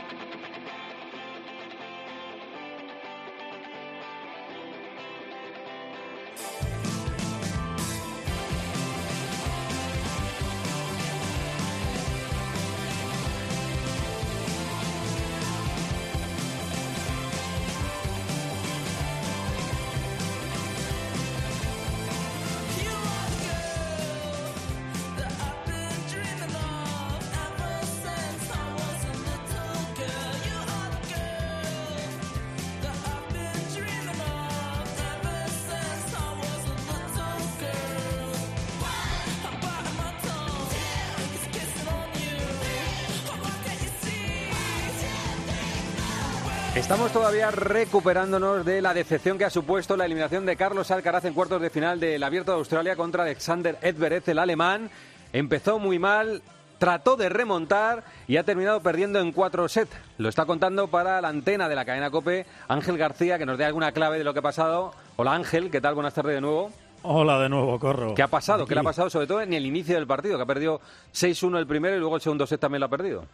[47.11, 51.33] Estamos todavía recuperándonos de la decepción que ha supuesto la eliminación de Carlos Alcaraz en
[51.33, 54.89] cuartos de final del Abierto de Australia contra Alexander Edverev, el alemán.
[55.33, 56.41] Empezó muy mal,
[56.79, 59.91] trató de remontar y ha terminado perdiendo en cuatro sets.
[60.19, 63.65] Lo está contando para la antena de la cadena COPE Ángel García, que nos dé
[63.65, 64.93] alguna clave de lo que ha pasado.
[65.17, 65.95] Hola Ángel, ¿qué tal?
[65.95, 66.71] Buenas tardes de nuevo.
[67.01, 68.15] Hola de nuevo, Corro.
[68.15, 68.63] ¿Qué ha pasado?
[68.63, 68.69] Aquí.
[68.69, 70.37] ¿Qué le ha pasado sobre todo en el inicio del partido?
[70.37, 70.79] Que ha perdido
[71.13, 73.25] 6-1 el primero y luego el segundo set también lo ha perdido.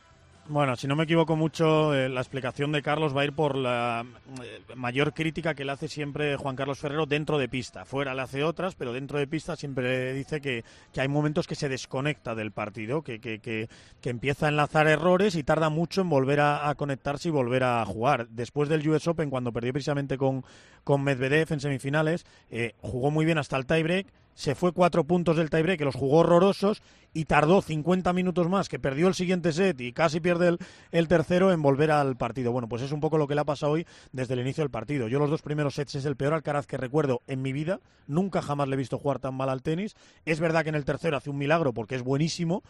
[0.49, 3.57] Bueno, si no me equivoco mucho, eh, la explicación de Carlos va a ir por
[3.57, 4.05] la
[4.41, 7.83] eh, mayor crítica que le hace siempre Juan Carlos Ferrero dentro de pista.
[7.83, 11.55] Fuera le hace otras, pero dentro de pista siempre dice que, que hay momentos que
[11.55, 13.67] se desconecta del partido, que, que, que,
[13.99, 17.83] que empieza a enlazar errores y tarda mucho en volver a, conectarse y volver a
[17.83, 18.29] jugar.
[18.29, 20.45] Después del US Open, cuando perdió precisamente con,
[20.85, 24.07] con Medvedev en semifinales, eh, jugó muy bien hasta el tiebreak
[24.37, 28.69] se fue cuatro puntos del tiebreak, que los jugó horrorosos, y tardó 50 minutos más,
[28.69, 30.59] que perdió el siguiente set y casi pierde el,
[30.91, 32.51] el, tercero en volver al partido.
[32.51, 34.69] Bueno, pues es un poco lo que le ha pasado hoy desde el inicio del
[34.69, 35.07] partido.
[35.07, 38.43] Yo los dos primeros sets es el peor Alcaraz que recuerdo en mi vida, nunca
[38.43, 39.95] jamás le he visto jugar tan mal al tenis.
[40.23, 42.61] Es verdad que en el tercero hace un milagro porque es buenísimo,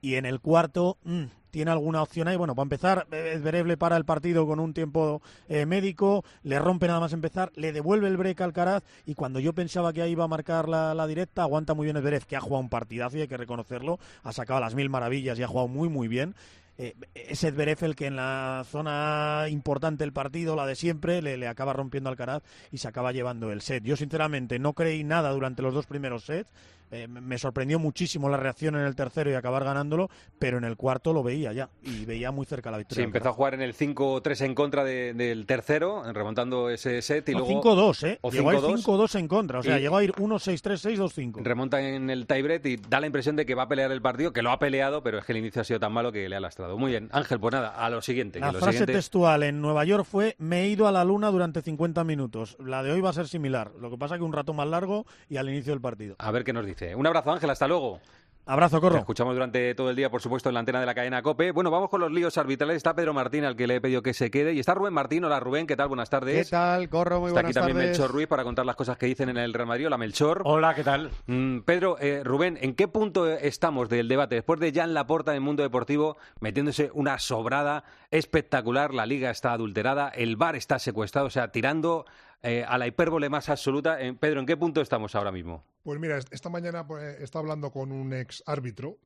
[0.00, 1.24] y en el cuarto mmm,
[1.56, 2.36] tiene alguna opción ahí.
[2.36, 6.86] Bueno, para empezar, Zverev le para el partido con un tiempo eh, médico, le rompe
[6.86, 10.12] nada más empezar, le devuelve el break al Alcaraz y cuando yo pensaba que ahí
[10.12, 13.16] iba a marcar la, la directa, aguanta muy bien Zverev, que ha jugado un partidazo
[13.16, 16.34] y hay que reconocerlo, ha sacado las mil maravillas y ha jugado muy muy bien
[16.78, 21.36] eh, es Edberef el que en la zona importante del partido, la de siempre, le,
[21.36, 23.82] le acaba rompiendo Alcaraz y se acaba llevando el set.
[23.84, 26.50] Yo sinceramente no creí nada durante los dos primeros sets.
[26.92, 30.08] Eh, me sorprendió muchísimo la reacción en el tercero y acabar ganándolo,
[30.38, 33.04] pero en el cuarto lo veía ya y veía muy cerca la Sí, victoria.
[33.06, 37.32] empezó a jugar en el 5-3 en contra de- del tercero, remontando ese set y
[37.32, 37.48] luego...
[37.60, 38.18] 5-2, ¿eh?
[38.20, 38.84] o llegó a ir 5-2.
[38.84, 41.42] 5-2 en contra, o sea, Y- llegó a ir 1-6-3-6-2-5.
[41.42, 44.32] Remonta en el tiebreak y da la impresión de que va a pelear el partido,
[44.32, 46.36] que lo ha peleado, pero es que el inicio ha sido tan malo que le
[46.36, 46.65] ha lastrado.
[46.76, 48.40] Muy bien, Ángel, pues nada, a lo siguiente.
[48.40, 51.04] La que lo frase siguiente- textual en Nueva York fue me he ido a la
[51.04, 52.56] luna durante 50 minutos.
[52.58, 55.06] La de hoy va a ser similar, lo que pasa que un rato más largo
[55.28, 56.16] y al inicio del partido.
[56.18, 56.94] A ver qué nos dice.
[56.94, 58.00] Un abrazo, Ángel, hasta luego.
[58.48, 58.94] Abrazo, Corro.
[58.94, 61.50] Te escuchamos durante todo el día, por supuesto, en la antena de la cadena COPE.
[61.50, 62.76] Bueno, vamos con los líos arbitrales.
[62.76, 64.52] Está Pedro Martín, al que le he pedido que se quede.
[64.52, 65.24] Y está Rubén Martín.
[65.24, 65.66] Hola, Rubén.
[65.66, 65.88] ¿Qué tal?
[65.88, 66.46] Buenas tardes.
[66.46, 67.18] ¿Qué tal, Corro?
[67.18, 67.98] Muy Está buenas aquí también tardes.
[67.98, 69.88] Melchor Ruiz para contar las cosas que dicen en el Real Madrid.
[69.88, 70.42] Hola, Melchor.
[70.44, 71.10] Hola, ¿qué tal?
[71.26, 74.36] Mm, Pedro, eh, Rubén, ¿en qué punto estamos del debate?
[74.36, 77.82] Después de Jan Laporta en el mundo deportivo metiéndose una sobrada
[78.12, 82.06] espectacular, la liga está adulterada, el bar está secuestrado, o sea, tirando
[82.42, 84.00] eh, a la hipérbole más absoluta.
[84.00, 85.64] Eh, Pedro, ¿en qué punto estamos ahora mismo?
[85.82, 88.98] Pues mira, est- esta mañana pues, estaba hablando con un ex árbitro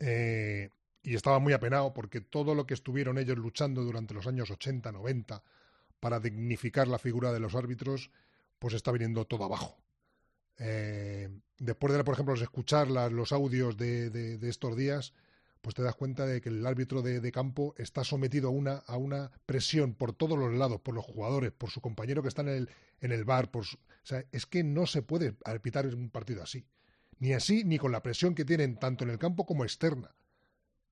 [0.00, 0.70] eh,
[1.02, 4.92] y estaba muy apenado porque todo lo que estuvieron ellos luchando durante los años 80,
[4.92, 5.42] 90
[6.00, 8.10] para dignificar la figura de los árbitros,
[8.58, 9.78] pues está viniendo todo abajo.
[10.58, 15.12] Eh, después de, por ejemplo, escuchar los audios de estos días,
[15.62, 18.96] pues te das cuenta de que el árbitro de, campo está sometido a una, a
[18.96, 22.48] una presión por todos los lados, por los jugadores, por su compañero que está en
[22.48, 22.70] el,
[23.00, 23.50] en el bar.
[23.50, 23.78] Por su-
[24.32, 26.66] es que no se puede arbitrar un partido así.
[27.20, 30.10] Ni así, ni con la presión que tienen tanto en el campo como externa.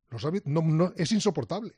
[0.08, 1.72] Los árbit- no, no, es insoportable.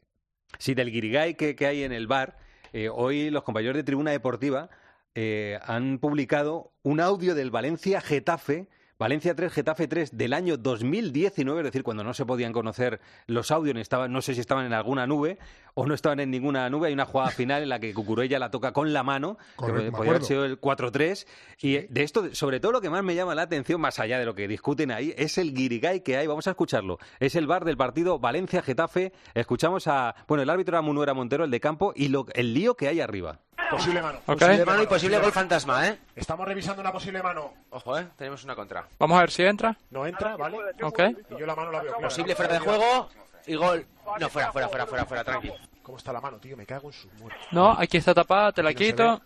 [0.58, 2.36] Sí, del guirigay que, que hay en el bar,
[2.74, 4.68] eh, hoy los compañeros de Tribuna Deportiva
[5.14, 8.68] eh, han publicado un audio del Valencia Getafe,
[9.02, 13.50] Valencia 3, Getafe 3 del año 2019, es decir, cuando no se podían conocer los
[13.50, 15.38] audios, estaban, no sé si estaban en alguna nube
[15.74, 16.86] o no estaban en ninguna nube.
[16.86, 20.08] Hay una jugada final en la que Cucurella la toca con la mano, Correcto, que
[20.08, 21.26] haber sido el 4-3.
[21.62, 24.24] Y de esto, sobre todo lo que más me llama la atención, más allá de
[24.24, 26.28] lo que discuten ahí, es el guirigay que hay.
[26.28, 26.98] Vamos a escucharlo.
[27.18, 29.12] Es el bar del partido Valencia-Getafe.
[29.34, 30.14] Escuchamos a.
[30.28, 33.00] Bueno, el árbitro era Munuera Montero, el de campo, y lo- el lío que hay
[33.00, 33.40] arriba.
[33.76, 34.20] Posible mano.
[34.24, 35.98] Posible Mano y posible gol fantasma, ¿eh?
[36.14, 37.54] Estamos revisando una posible mano.
[37.70, 38.06] Ojo, ¿eh?
[38.16, 38.86] Tenemos una contra.
[38.98, 39.76] Vamos a ver si entra.
[39.90, 40.58] No entra, ¿vale?
[40.82, 41.00] Ok.
[41.30, 42.08] Y yo la mano la veo clara.
[42.08, 43.08] Posible fuera de juego
[43.46, 43.86] y gol.
[44.20, 45.54] No, fuera, fuera, fuera, fuera, fuera, tranquilo.
[45.82, 46.56] ¿Cómo está la mano, tío?
[46.56, 47.40] Me cago en su muerte.
[47.50, 49.20] No, aquí está tapada, te la quito.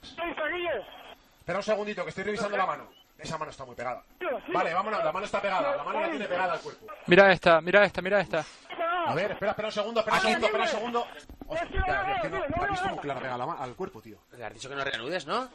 [1.39, 2.89] Espera un segundito, que estoy revisando la mano.
[3.19, 4.03] Esa mano está muy pegada.
[4.53, 5.77] Vale, vámonos, la mano está pegada.
[5.77, 6.87] La mano la tiene pegada al cuerpo.
[7.07, 8.45] Mira esta, mira esta, mira esta.
[9.07, 11.07] A ver, espera, espera un segundo, espera un segundo, espera un segundo.
[11.47, 14.19] Hostia, es que no, he visto clara pegada la ma- al cuerpo, tío.
[14.37, 15.49] Le has dicho que no reanudes, ¿no?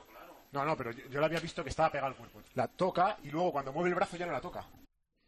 [0.52, 2.42] No, no, pero yo, yo la había visto que estaba pegada al cuerpo.
[2.56, 4.66] La toca y luego cuando mueve el brazo ya no la toca.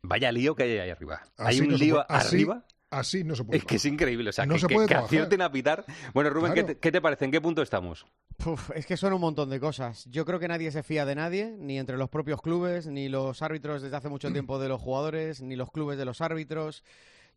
[0.04, 1.22] Vaya lío que hay ahí arriba.
[1.38, 2.64] Así hay un no se lío puede- arriba.
[2.90, 3.58] Así no se puede.
[3.58, 4.30] Es que es increíble.
[4.30, 5.84] O sea, No que, se que- puede que acierten a pitar.
[6.14, 7.26] Bueno, Rubén, ¿qué, te, qué te parece?
[7.26, 8.06] ¿En qué punto estamos?
[8.46, 10.06] Uf, es que son un montón de cosas.
[10.12, 13.42] Yo creo que nadie se fía de nadie, ni entre los propios clubes, ni los
[13.42, 16.84] árbitros desde hace mucho tiempo de los jugadores, ni los clubes de los árbitros.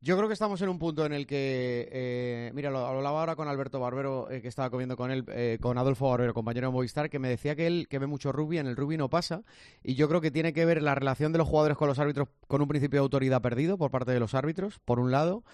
[0.03, 3.35] Yo creo que estamos en un punto en el que, eh, mira, lo hablaba ahora
[3.35, 6.73] con Alberto Barbero, eh, que estaba comiendo con él, eh, con Adolfo Barbero, compañero de
[6.73, 9.43] Movistar, que me decía que él que ve mucho rugby, en el rugby no pasa,
[9.83, 12.29] y yo creo que tiene que ver la relación de los jugadores con los árbitros
[12.47, 15.45] con un principio de autoridad perdido por parte de los árbitros, por un lado.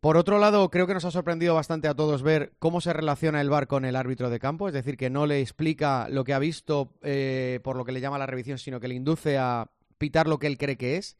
[0.00, 3.40] Por otro lado, creo que nos ha sorprendido bastante a todos ver cómo se relaciona
[3.40, 6.34] el VAR con el árbitro de campo, es decir, que no le explica lo que
[6.34, 9.70] ha visto eh, por lo que le llama la revisión, sino que le induce a
[9.96, 11.16] pitar lo que él cree que es.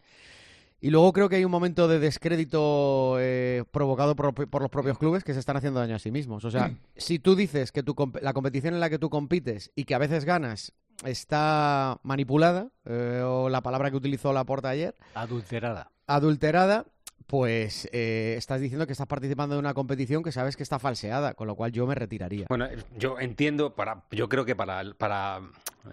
[0.85, 4.99] Y luego creo que hay un momento de descrédito eh, provocado por, por los propios
[4.99, 6.45] clubes que se están haciendo daño a sí mismos.
[6.45, 9.85] O sea, si tú dices que tu la competición en la que tú compites y
[9.85, 14.95] que a veces ganas está manipulada, eh, o la palabra que utilizó la porta ayer,
[15.15, 15.91] Adulterada.
[16.07, 16.85] adulterada,
[17.27, 21.33] pues eh, estás diciendo que estás participando de una competición que sabes que está falseada,
[21.33, 22.45] con lo cual yo me retiraría.
[22.51, 22.69] Bueno,
[22.99, 25.41] yo entiendo, para, yo creo que para, para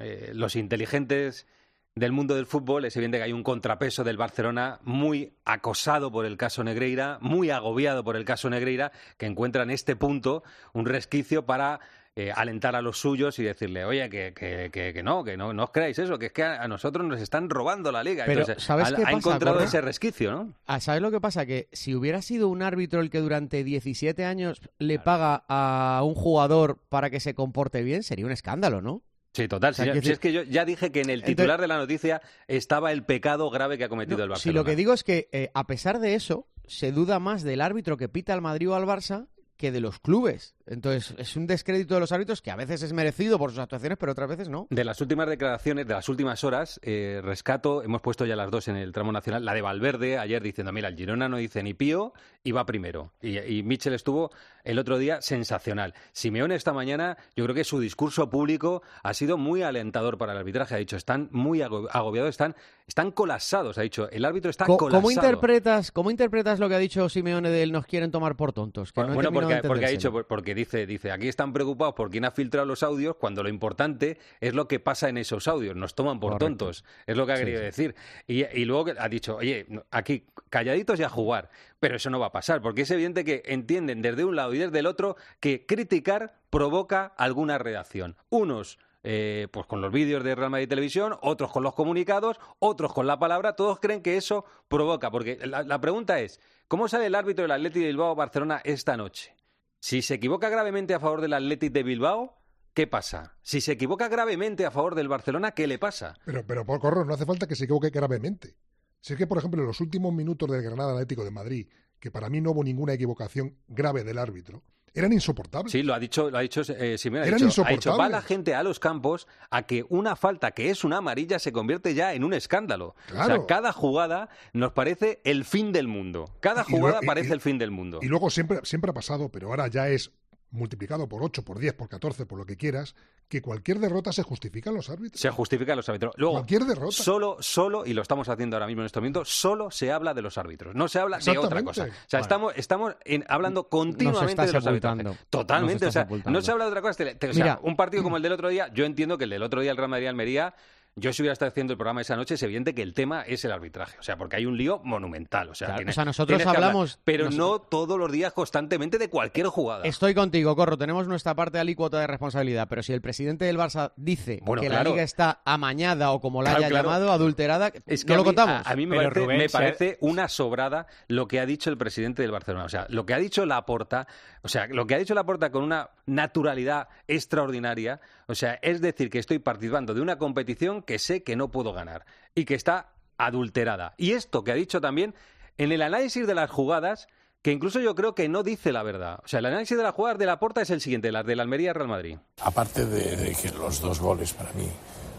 [0.02, 1.48] eh, los inteligentes
[1.96, 6.26] del mundo del fútbol es evidente que hay un contrapeso del Barcelona muy acosado por
[6.26, 10.86] el caso Negreira, muy agobiado por el caso Negreira, que encuentra en este punto un
[10.86, 11.82] resquicio para
[12.16, 15.54] eh, alentar a los suyos y decirle, oye, que, que, que, que no, que no,
[15.54, 18.26] no os creáis eso, que es que a, a nosotros nos están robando la liga.
[18.26, 20.54] Pero, Entonces, ¿sabes ha, qué ha pasa, encontrado ese resquicio, ¿no?
[20.66, 21.46] Ah, ¿Sabes lo que pasa?
[21.46, 26.16] Que si hubiera sido un árbitro el que durante 17 años le paga a un
[26.16, 29.04] jugador para que se comporte bien, sería un escándalo, ¿no?
[29.34, 29.72] Sí, total.
[29.72, 31.68] O sea, si, si es que yo ya dije que en el Entonces- titular de
[31.68, 34.60] la noticia estaba el pecado grave que ha cometido el Si Barcelona.
[34.60, 37.96] lo que digo es que, eh, a pesar de eso, se duda más del árbitro
[37.98, 39.28] que pita al Madrid o al Barça
[39.62, 40.56] que de los clubes.
[40.66, 43.98] Entonces, es un descrédito de los árbitros que a veces es merecido por sus actuaciones,
[43.98, 44.68] pero otras veces no.
[44.70, 48.68] De las últimas declaraciones, de las últimas horas, eh, rescato, hemos puesto ya las dos
[48.68, 51.74] en el tramo nacional, la de Valverde ayer diciendo, mira, el Girona no dice ni
[51.74, 53.14] pío y va primero.
[53.22, 54.32] Y, y Mitchell estuvo
[54.64, 55.94] el otro día sensacional.
[56.12, 60.40] Simeone esta mañana, yo creo que su discurso público ha sido muy alentador para el
[60.40, 60.76] arbitraje.
[60.76, 62.56] Ha dicho, están muy ago- agobiados, están,
[62.88, 63.78] están colapsados.
[63.78, 64.90] Ha dicho, el árbitro está colapsado.
[65.02, 68.54] ¿Cómo interpretas, ¿Cómo interpretas lo que ha dicho Simeone de él nos quieren tomar por
[68.54, 68.92] tontos?
[68.92, 72.26] Que no he bueno, porque, ha dicho, porque dice, dice, aquí están preocupados por quién
[72.26, 75.96] ha filtrado los audios, cuando lo importante es lo que pasa en esos audios, nos
[75.96, 76.46] toman por Correcto.
[76.66, 77.66] tontos, es lo que ha Sí, querido sí.
[77.66, 77.96] decir.
[78.28, 82.28] Y, y luego ha dicho, oye, aquí calladitos y a jugar, pero eso no va
[82.28, 85.66] a pasar, porque es evidente que entienden desde un lado y desde el otro que
[85.66, 88.16] criticar provoca alguna reacción.
[88.30, 92.94] Unos eh, pues con los vídeos de Real Madrid Televisión, otros con los comunicados, otros
[92.94, 95.10] con la palabra, todos creen que eso provoca.
[95.12, 99.36] Porque la, pregunta es, ¿cómo sale el árbitro del Athletic de Bilbao Barcelona esta noche?
[99.80, 102.38] Si se equivoca gravemente a favor del Athletic de Bilbao,
[102.74, 103.36] ¿qué pasa?
[103.42, 106.18] Si se equivoca gravemente a favor del Barcelona, ¿qué le pasa?
[106.26, 108.56] Pero, pero por correr, no hace falta que se equivoque gravemente.
[109.02, 111.68] Si es que, por ejemplo, en los últimos minutos del Granada Atlético de Madrid,
[112.00, 115.72] que para mí no hubo ninguna equivocación grave del árbitro, eran insoportables.
[115.72, 117.24] Sí, lo ha dicho, lo ha dicho eh, Simeone.
[117.26, 120.52] Ha Eran dicho, ha dicho, va la gente a los campos a que una falta
[120.52, 122.88] que es una amarilla se convierte ya en un escándalo.
[122.88, 123.36] O Claro.
[123.38, 126.26] sea, cada jugada nos parece el fin del mundo.
[126.42, 128.00] Cada Y jugada y- parece y- el fin del mundo.
[128.02, 130.12] Y luego siempre, siempre ha pasado, pero ahora ya es
[130.52, 132.96] multiplicado por 8, por 10, por 14, por lo que quieras,
[133.28, 135.20] que cualquier derrota se justifica en los árbitros.
[135.22, 136.14] Se justifica los árbitros.
[136.18, 136.92] Luego, Cualquier derrota.
[136.92, 140.22] Solo, solo, y lo estamos haciendo ahora mismo en este momento, solo se habla de
[140.22, 140.76] los árbitros.
[140.76, 141.84] No se habla de otra cosa.
[141.84, 142.22] O sea, Bueno.
[142.24, 145.18] estamos, estamos en- hablando continuamente de los árbitros.
[145.30, 145.86] Totalmente.
[145.88, 146.38] O sea, sepultando.
[146.40, 146.98] no se habla de otra cosa.
[146.98, 147.60] Te- te- o sea, Mira.
[147.64, 149.78] un partido como el del otro día, yo entiendo que el del otro día, el
[149.78, 150.54] Real Madrid-Almería,
[150.96, 153.46] yo si hubiera estado haciendo el programa esa noche, es evidente que el tema es
[153.46, 153.98] el arbitraje.
[154.00, 155.50] O sea, porque hay un lío monumental.
[155.50, 158.98] O sea, Claro, tienes- o sea, nosotros hablar, hablamos- pero no todos los días constantemente
[158.98, 159.86] de cualquier jugada.
[159.86, 160.78] Estoy contigo, Corro.
[160.78, 162.68] Tenemos nuestra parte de alícuota de responsabilidad.
[162.70, 164.84] Pero si el presidente del Barça dice Bueno, que claro.
[164.84, 166.90] la liga está amañada o como la Claro, haya claro.
[166.90, 168.68] llamado, adulterada, Es que no a lo mí- contamos.
[168.68, 171.46] A, a mí me, Pero parece, Rubén, me si- parece una sobrada lo que ha
[171.46, 172.66] dicho el presidente del Barcelona.
[172.66, 174.08] O sea, lo que ha dicho Laporta,
[174.42, 178.02] o sea, lo que ha dicho Laporta con una naturalidad extraordinaria,
[178.32, 181.74] o sea, es decir que estoy participando de una competición que sé que no puedo
[181.74, 183.94] ganar y que está adulterada.
[183.98, 185.14] Y esto que ha dicho también
[185.58, 187.08] en el análisis de las jugadas
[187.42, 189.20] que incluso yo creo que no dice la verdad.
[189.24, 191.44] O sea, el análisis de las jugadas de Laporta es el siguiente, las de la
[191.44, 192.18] Almería Real Madrid.
[192.42, 194.70] Aparte de, de que los dos goles para mí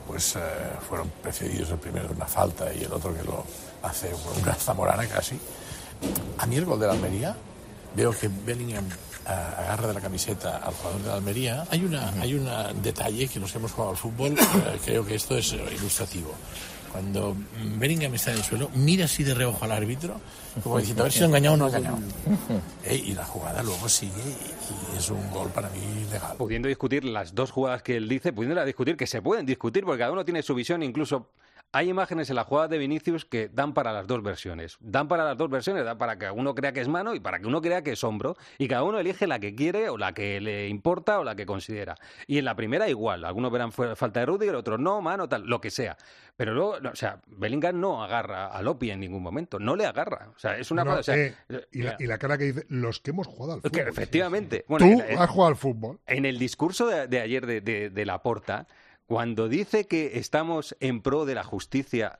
[0.06, 0.40] pues eh,
[0.88, 3.44] fueron precedidos el primero de una falta y el otro que lo
[3.82, 4.10] hace
[4.40, 5.38] una zamorana casi,
[6.38, 7.36] a mí el gol de la Almería
[7.94, 8.88] veo que Bellingham
[9.26, 11.66] agarra de la camiseta al jugador de la Almería.
[11.70, 12.48] Hay una hay un
[12.82, 16.34] detalle que los que hemos jugado al fútbol eh, creo que esto es eh, ilustrativo.
[16.90, 17.34] Cuando
[17.78, 20.20] Bellingham está en el suelo, mira así de reojo al árbitro,
[20.62, 21.98] como diciendo a ver si lo ha engañado o no ha engañado.
[22.84, 25.78] Eh, y la jugada luego sigue y, y es un gol para mí
[26.10, 26.36] legal.
[26.36, 30.00] pudiendo discutir las dos jugadas que él dice, pudiendo discutir, que se pueden discutir, porque
[30.00, 31.28] cada uno tiene su visión, incluso
[31.72, 34.76] hay imágenes en la jugada de Vinicius que dan para las dos versiones.
[34.80, 37.38] Dan para las dos versiones, dan para que uno crea que es mano y para
[37.40, 38.36] que uno crea que es hombro.
[38.58, 41.46] Y cada uno elige la que quiere o la que le importa o la que
[41.46, 41.94] considera.
[42.26, 43.24] Y en la primera igual.
[43.24, 45.96] Algunos verán falta de Rudiger, otros no, mano, tal, lo que sea.
[46.36, 49.58] Pero luego, o sea, Bellingham no agarra a Lopi en ningún momento.
[49.58, 50.28] No le agarra.
[50.34, 51.12] O sea, es una No, cosa...
[51.12, 51.34] o sea, eh,
[51.72, 53.88] y, la, y la cara que dice, los que hemos jugado al que fútbol.
[53.88, 54.64] efectivamente.
[54.68, 56.00] Bueno, Tú en- en- has jugado al fútbol.
[56.06, 58.66] en el discurso de, de ayer de, de, de Laporta,
[59.12, 62.18] cuando dice que estamos en pro de la justicia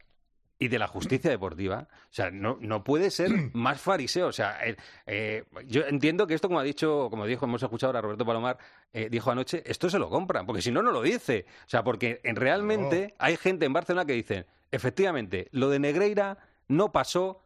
[0.59, 4.26] y de la justicia deportiva, o sea, no, no puede ser más fariseo.
[4.26, 4.76] O sea, eh,
[5.07, 8.59] eh, yo entiendo que esto, como ha dicho, como dijo, hemos escuchado ahora Roberto Palomar,
[8.93, 11.47] eh, dijo anoche, esto se lo compran, porque si no, no lo dice.
[11.64, 16.36] O sea, porque en, realmente hay gente en Barcelona que dice, efectivamente, lo de Negreira
[16.68, 17.40] no pasó,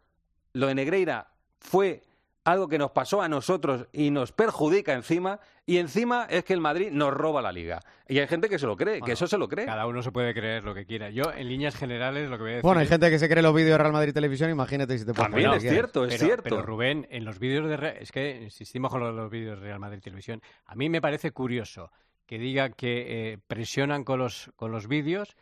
[0.54, 1.28] lo de Negreira
[1.60, 2.02] fue
[2.46, 6.60] algo que nos pasó a nosotros y nos perjudica encima, y encima es que el
[6.60, 7.80] Madrid nos roba la liga.
[8.08, 9.66] Y hay gente que se lo cree, que eso se lo cree.
[9.66, 11.10] Cada uno se puede creer lo que quiera.
[11.10, 12.62] Yo, en líneas generales, lo que voy a decir.
[12.62, 15.04] Bueno, hay es- gente que se cree los vídeos de Real Madrid Televisión, imagínate si
[15.04, 16.42] te puedes También es cierto, es pero, cierto.
[16.44, 19.80] Pero Rubén, en los vídeos de Re- es que insistimos con los vídeos de Real
[19.80, 20.40] Madrid Televisión.
[20.66, 21.90] A mí me parece curioso
[22.26, 25.36] que diga que eh, presionan con los con los vídeos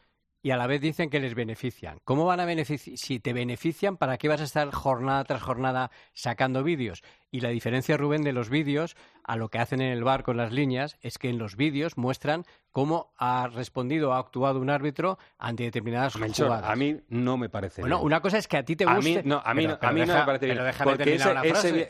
[0.45, 2.01] y a la vez dicen que les benefician.
[2.05, 2.99] ¿Cómo van a beneficiar?
[2.99, 7.03] Si te benefician, ¿para qué vas a estar jornada tras jornada sacando vídeos?
[7.35, 10.37] Y la diferencia, Rubén, de los vídeos a lo que hacen en el bar con
[10.37, 14.71] las líneas es que en los vídeos muestran cómo ha respondido o ha actuado un
[14.71, 16.71] árbitro ante determinadas Melchor, jugadas.
[16.71, 18.07] a mí no me parece Bueno, bien.
[18.07, 19.17] una cosa es que a ti te A guste...
[19.17, 20.59] mí no, a mí, pero- no, pero a mí no me parece bien.
[20.85, 21.15] porque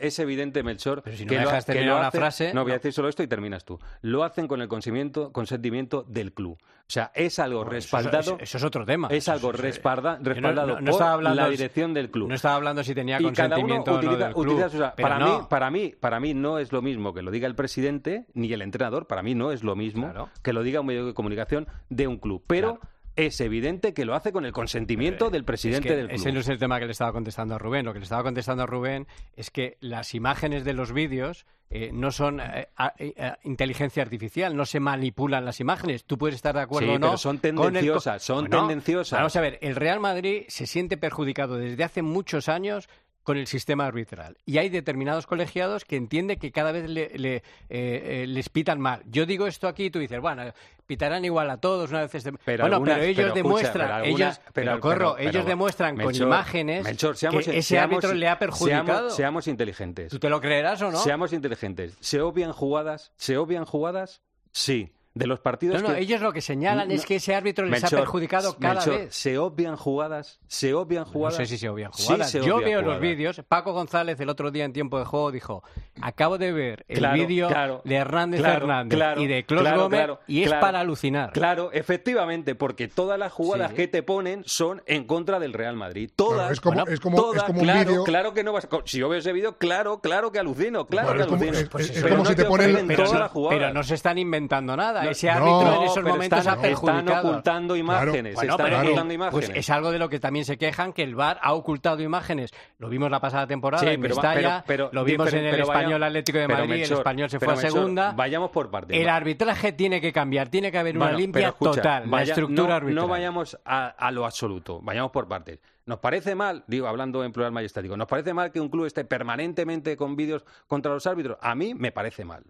[0.01, 2.53] es, evidente, Melchor, Pero si no que me lo, dejas que terminar lo la frase,
[2.53, 3.79] No, voy a decir solo esto y terminas tú.
[4.01, 6.57] Lo hacen con el consentimiento, consentimiento del club.
[6.61, 8.19] O sea, es algo Bueno, respaldado.
[8.19, 9.07] eso- eso es otro tema.
[9.09, 12.29] Es algo Eso respalda- respaldado no- no por la dirección del club.
[12.29, 15.17] No estaba hablando si tenía consentimiento o no utiliza, del club, utiliza sus- pero para
[15.19, 15.34] no.
[15.39, 18.51] Mí para mí para mí no es lo mismo que lo diga el presidente ni
[18.53, 21.67] el entrenador para mí no es lo mismo que lo diga un medio de comunicación
[21.89, 22.79] de un club pero
[23.17, 26.31] es evidente que lo hace con el consentimiento del presidente Es que del club Ese
[26.33, 27.85] no es el tema que le estaba contestando a Rubén.
[27.85, 29.07] Lo que le estaba contestando a Rubén
[29.37, 33.15] es que las imágenes de los vídeos eh, no son eh, a- eh,
[33.45, 36.03] inteligencia artificial, no se manipulan las imágenes.
[36.03, 37.07] Tú puedes estar de acuerdo Sí, o no.
[37.07, 39.17] pero son con el co- tendenciosas, son Bueno, tendenciosas.
[39.17, 42.89] Vamos a ver, el Real Madrid se siente perjudicado desde hace muchos años
[43.25, 44.37] con el sistema arbitral.
[44.45, 48.79] Y hay determinados colegiados que entienden que cada vez le- le, eh, eh, les pitan
[48.79, 49.01] mal.
[49.07, 50.43] Yo digo esto aquí y tú dices, bueno,
[50.85, 52.31] pitarán igual a todos una vez este...
[52.45, 56.13] Pero bueno, algunas- pero ellos pero demuestran, pero algunas- ellos, pero, corro, ellos demuestran con
[56.15, 58.85] imágenes Melchor, seamos- que ese seamos- árbitro le ha perjudicado.
[58.85, 60.11] Seamos, seamos inteligentes.
[60.11, 60.99] ¿Tú te lo creerás o no?
[60.99, 61.97] Seamos inteligentes.
[61.99, 63.11] ¿Se obvian jugadas?
[63.17, 64.21] ¿Se obvian jugadas?
[64.51, 64.91] Sí.
[65.15, 67.65] De los partidos No, no, que- ellos lo que señalan es No, que ese árbitro
[67.65, 69.15] les Melchor, ha perjudicado cada Melchor, vez.
[69.15, 70.41] ¿Se obvian jugadas?
[70.47, 71.37] ¿Se obvian No jugadas?
[71.37, 72.31] sé si se obvian Sí, jugadas.
[72.31, 73.41] se Yo veo los vídeos.
[73.47, 75.63] Paco González el otro día en tiempo de juego dijo:
[76.01, 79.83] Acabo de ver el Claro, vídeo claro, de Hernández claro, claro, y de Klaus claro,
[79.83, 80.61] Gómez claro, y es claro.
[80.61, 81.31] para alucinar.
[81.31, 83.77] Claro, efectivamente, porque todas las jugadas Sí.
[83.77, 86.11] que te ponen son en contra del Real Madrid.
[86.13, 86.35] Todas.
[86.39, 88.51] Claro, es como- Bueno, es como- todas, es como un claro, vídeo- claro que no
[88.51, 88.67] vas.
[88.83, 91.53] Si yo veo ese vídeo, claro, claro que alucino, claro Bueno, que alucino.
[91.53, 91.59] es-
[91.89, 93.59] es eso, como pero si no te ponen- todas no, las jugadas.
[93.59, 95.04] pero no se están inventando nada.
[95.11, 96.99] Ese no, árbitro en esos momentos están- ha perjudicado.
[96.99, 99.47] están ocultando imágenes, Bueno, están pero, ocultando eh, imágenes.
[99.49, 102.51] Pues es algo de lo que también se quejan que el VAR ha ocultado imágenes.
[102.77, 106.03] Lo vimos la pasada temporada Sí, en pero Mestalla, pero- lo vimos en el Español
[106.03, 108.11] Atlético de Madrid, el Español se fue a Melchor, segunda.
[108.13, 108.97] Vayamos por partes.
[108.99, 112.31] El arbitraje tiene que cambiar, tiene que haber una Bueno, limpia escucha, total, vaya- la
[112.31, 112.95] estructura no, arbitral.
[112.95, 115.59] No vayamos a, a lo absoluto, vayamos por partes.
[115.87, 119.05] ¿Nos parece mal, digo, hablando en plural majestático, ¿nos parece mal que un club esté
[119.05, 121.37] permanentemente con vídeos contra los árbitros?
[121.41, 122.43] A mí me parece mal.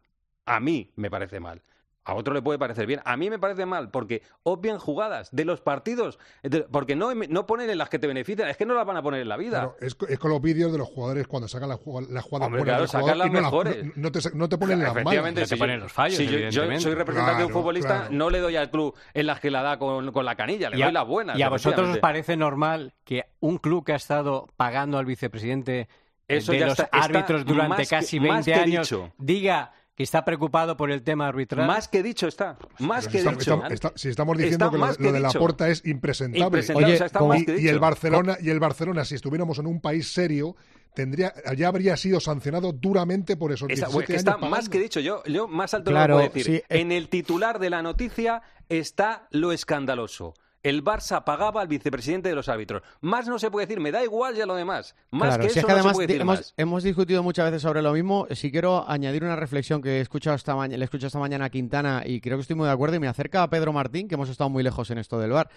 [0.45, 1.61] A mí me parece mal.
[2.07, 3.01] A otro le puede parecer bien.
[3.03, 6.19] A mí me parece mal porque obvian jugadas de los partidos.
[6.43, 8.47] de- porque no, no ponen en las que te benefician.
[8.47, 9.59] Es que no las van a poner en la vida.
[9.59, 12.23] Claro, es, co- es con los vídeos de los jugadores cuando sacan las jugada- las
[12.23, 13.85] jugadas Hombre, claro, sacan las no mejores.
[13.85, 15.01] no, no te, no te ponen las malas.
[15.01, 18.07] Efectivamente, si yo- si yo- yo, soy representante de un futbolista, claro.
[18.11, 20.77] no le doy al club en las que la da con, con la canilla, le
[20.77, 21.37] Y a- doy las buenas.
[21.39, 25.87] ¿Y a vosotros os parece normal que un club que ha estado pagando al vicepresidente
[26.27, 29.11] Eso de ya los está- está árbitros durante casi más 20 que años dicho.
[29.17, 31.65] diga que está preocupado por el tema arbitral?
[31.67, 32.57] Más que dicho está.
[32.79, 33.39] Más que si dicho.
[33.39, 36.43] estamos- está- si estamos diciendo Está que lo, de la porta es impresentable.
[36.45, 37.69] Impresentable, o sea, está más y, que y dicho.
[37.71, 40.55] el Barcelona, y el Barcelona, si estuviéramos en un país serio,
[40.93, 44.79] tendría, ya habría sido sancionado duramente por esos Está, 17 que está años más que
[44.79, 44.99] dicho.
[44.99, 46.45] Yo, yo más alto Claro, lo puedo decir.
[46.45, 46.81] sí, eh.
[46.81, 50.33] En el titular de la noticia está lo escandaloso.
[50.65, 52.81] El Barça pagaba al vicepresidente de los árbitros.
[52.99, 54.95] Más no se puede decir, me da igual ya lo demás.
[55.11, 56.53] Más Claro, que si eso es que no se además puede decir hemos, más.
[56.57, 58.25] hemos discutido muchas veces sobre lo mismo.
[58.31, 61.45] Si quiero añadir una reflexión que he escuchado esta mañana, le he escuchado esta mañana
[61.45, 64.07] a Quintana y creo que estoy muy de acuerdo y me acerca a Pedro Martín,
[64.07, 65.51] que hemos estado muy lejos en esto del bar.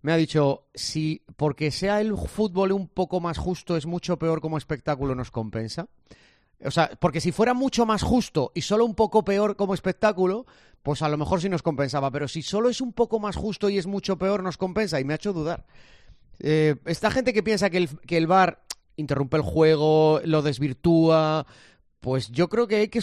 [0.00, 4.40] Me ha dicho, si porque sea el fútbol un poco más justo es mucho peor
[4.40, 5.88] como espectáculo, ¿nos compensa?
[6.64, 10.46] O sea, porque si fuera mucho más justo y solo un poco peor como espectáculo,
[10.82, 12.10] pues a lo mejor sí nos compensaba.
[12.10, 15.00] Pero si solo es un poco más justo y es mucho peor, nos compensa.
[15.00, 15.66] Y me ha hecho dudar.
[16.40, 18.62] Eh, esta gente que piensa que el, que el VAR
[18.96, 21.46] interrumpe el juego, lo desvirtúa,
[22.00, 23.00] pues yo creo que hay que...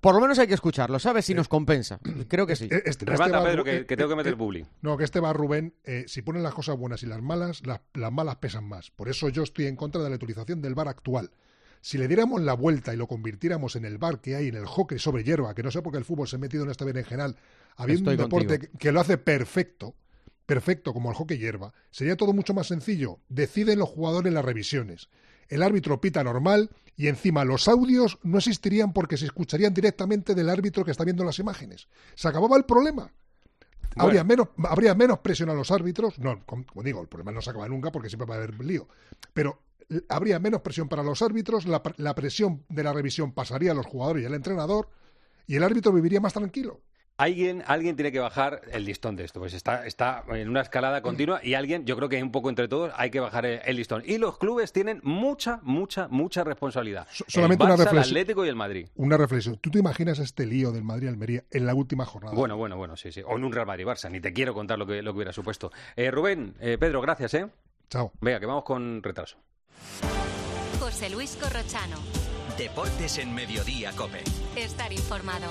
[0.00, 1.24] Por lo menos hay que escucharlo, ¿sabes?
[1.24, 1.98] Si nos compensa.
[2.28, 2.68] Creo que sí.
[2.70, 4.64] Eh, este- Remata, va- Pedro, que, que tengo que eh, meter eh, publi.
[4.80, 7.80] No, que este va Rubén, eh, si ponen las cosas buenas y las malas, las,
[7.94, 8.90] las malas pesan más.
[8.92, 11.30] Por eso yo estoy en contra de la utilización del VAR actual.
[11.80, 14.66] Si le diéramos la vuelta y lo convirtiéramos en el VAR que hay en el
[14.66, 16.84] hockey sobre hierba, que no sé por qué el fútbol se ha metido en este
[16.84, 17.36] berenjenal,
[17.76, 19.94] habiendo Estoy un deporte que, que lo hace perfecto,
[20.46, 23.20] perfecto como el hockey hierba, sería todo mucho más sencillo.
[23.28, 25.08] Deciden los jugadores las revisiones.
[25.48, 30.50] El árbitro pita normal y encima los audios no existirían porque se escucharían directamente del
[30.50, 31.88] árbitro que está viendo las imágenes.
[32.14, 33.12] Se acababa el problema.
[33.96, 36.18] Habría, menos, habría menos presión a los árbitros.
[36.18, 38.88] No, como, digo, el problema no se acaba nunca porque siempre va a haber lío.
[39.32, 39.60] Pero
[40.08, 43.74] habría menos presión para los árbitros, la, pr- la presión de la revisión pasaría a
[43.74, 44.88] los jugadores y al entrenador,
[45.46, 46.80] y el árbitro viviría más tranquilo.
[47.20, 51.02] Alguien, alguien tiene que bajar el listón de esto, pues está, está en una escalada
[51.02, 53.74] continua y alguien, yo creo que un poco entre todos, hay que bajar el, el
[53.74, 54.04] listón.
[54.06, 57.08] Y los clubes tienen mucha, mucha, mucha responsabilidad.
[57.26, 58.12] solamente el una Barça, el reflexión.
[58.18, 58.88] Atlético y el Madrid.
[58.94, 59.56] Una reflexión.
[59.56, 62.36] ¿Tú te imaginas este lío del Madrid-Almería en la última jornada?
[62.36, 63.20] Bueno, bueno, bueno, sí, sí.
[63.26, 65.72] O en un Real Madrid-Barça, ni te quiero contar lo que, lo que hubiera supuesto.
[65.96, 67.48] Eh, Rubén, eh, Pedro, gracias, ¿eh?
[67.90, 68.12] Chao.
[68.20, 69.38] Venga, que vamos con retraso.
[70.80, 71.96] José Luis Corrochano.
[72.56, 74.24] Deportes en Mediodía, Cope.
[74.56, 75.46] Estar informado.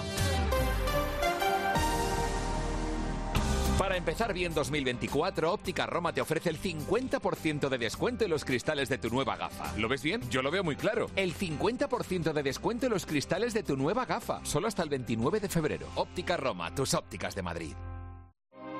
[3.77, 8.89] Para empezar bien 2024, Óptica Roma te ofrece el 50% de descuento en los cristales
[8.89, 9.71] de tu nueva gafa.
[9.77, 10.27] ¿Lo ves bien?
[10.31, 11.11] Yo lo veo muy claro.
[11.15, 15.39] El 50% de descuento en los cristales de tu nueva gafa, solo hasta el 29
[15.39, 15.87] de febrero.
[15.93, 17.73] Óptica Roma, tus ópticas de Madrid.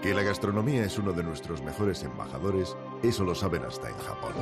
[0.01, 4.33] Que la gastronomía es uno de nuestros mejores embajadores, eso lo saben hasta en Japón.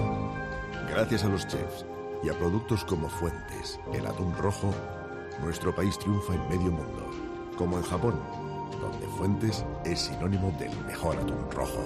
[0.89, 1.85] Gracias a los chefs
[2.23, 4.73] y a productos como Fuentes, el atún rojo,
[5.41, 7.11] nuestro país triunfa en medio mundo,
[7.57, 8.19] como en Japón
[8.79, 11.83] donde Fuentes es sinónimo del mejor atún rojo.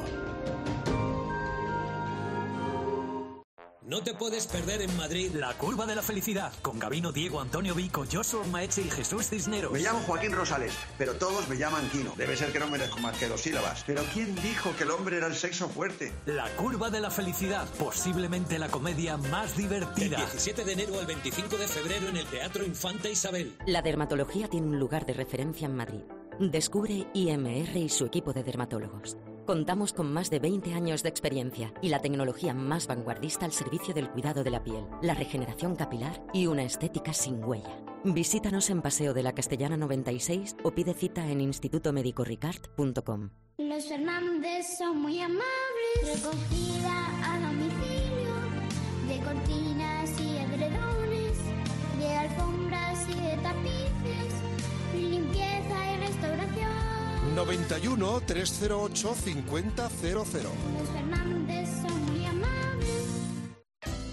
[3.90, 7.74] No te puedes perder en Madrid La Curva de la Felicidad con Gabino, Diego, Antonio
[7.74, 9.72] Vico, Joshua Maeche y Jesús Cisneros.
[9.72, 12.14] Me llamo Joaquín Rosales, pero todos me llaman Kino.
[12.16, 13.84] Debe ser que no merezco más que dos sílabas.
[13.88, 16.14] Pero ¿quién dijo que el hombre era el sexo fuerte?
[16.28, 20.20] La Curva de la Felicidad, posiblemente la comedia más divertida.
[20.20, 23.56] Del 17 de enero al 25 de febrero en el Teatro Infanta Isabel.
[23.66, 26.02] La dermatología tiene un lugar de referencia en Madrid.
[26.40, 29.18] Descubre IMR y su equipo de dermatólogos.
[29.50, 33.96] Contamos con más de 20 años de experiencia y la tecnología más vanguardista al servicio
[33.96, 37.82] del cuidado de la piel, la regeneración capilar y una estética sin huella.
[38.04, 43.32] Visítanos en Paseo de la Castellana 96 o pide cita en institutomedicoricard.com.
[43.58, 45.42] Los Fernández son muy amables,
[46.04, 48.36] recogida a domicilio,
[49.08, 51.38] de cortinas y edredones,
[51.98, 54.32] de alfombras y de tapices,
[54.94, 56.79] limpieza y restauración.
[57.36, 60.14] 91 308 5000.
[60.14, 62.90] Los Fernández son muy amables.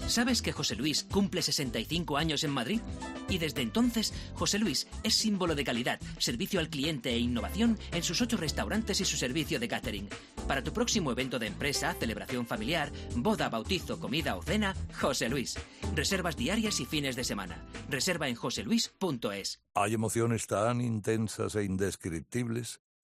[0.07, 2.81] ¿Sabes que José Luis cumple 65 años en Madrid?
[3.29, 8.03] Y desde entonces, José Luis es símbolo de calidad, servicio al cliente e innovación en
[8.03, 10.07] sus ocho restaurantes y su servicio de catering.
[10.47, 15.55] Para tu próximo evento de empresa, celebración familiar, boda, bautizo, comida o cena, José Luis.
[15.93, 17.65] Reservas diarias y fines de semana.
[17.89, 19.61] Reserva en joseluis.es.
[19.73, 22.79] Hay emociones tan intensas e indescriptibles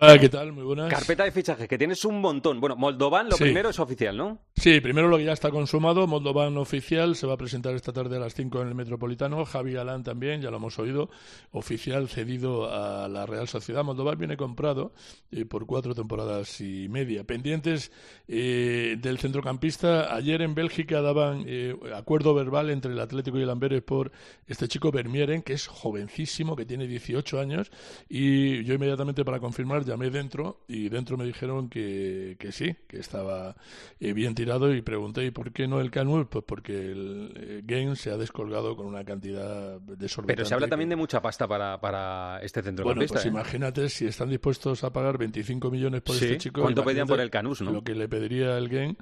[0.00, 0.52] Hola, ¿qué tal?
[0.52, 0.90] Muy buenas.
[0.90, 2.60] Carpeta de fichajes, que tienes un montón.
[2.62, 3.44] Bueno, Moldovan, lo Sí.
[3.44, 4.38] primero es oficial, ¿no?
[4.56, 8.16] Sí, primero lo que ya está consumado, Moldovan oficial, se va a presentar esta tarde
[8.16, 11.10] a las 5 en el Metropolitano, Javi Galán también, ya lo hemos oído,
[11.50, 13.84] oficial cedido a la Real Sociedad.
[13.84, 14.94] Moldovan viene comprado
[15.30, 17.24] eh, por cuatro temporadas y media.
[17.24, 17.92] Pendientes
[18.28, 23.50] eh, del centrocampista, ayer en Bélgica daban eh, acuerdo verbal entre el Atlético y el
[23.50, 24.10] Amberes por
[24.46, 27.70] este chico Vermieren, que es jovencísimo, que tiene 18 años,
[28.08, 32.98] y yo inmediatamente para confirmar llamé dentro y dentro me dijeron que, que sí, que
[32.98, 33.56] estaba
[34.00, 36.26] eh, bien tirado y pregunté, ¿y por qué no el Canul?
[36.28, 40.34] Pues porque el eh, Game se ha descolgado con una cantidad desorbitante.
[40.36, 43.14] Pero se habla también de mucha pasta para, para este Bueno, centrocampista.
[43.14, 43.28] pues ¿eh?
[43.28, 46.62] imagínate si están dispuestos a pagar 25 millones por Sí, este chico.
[46.62, 47.70] ¿cuánto pedían por el Canús, no?
[47.72, 48.96] Lo que le pediría el Gen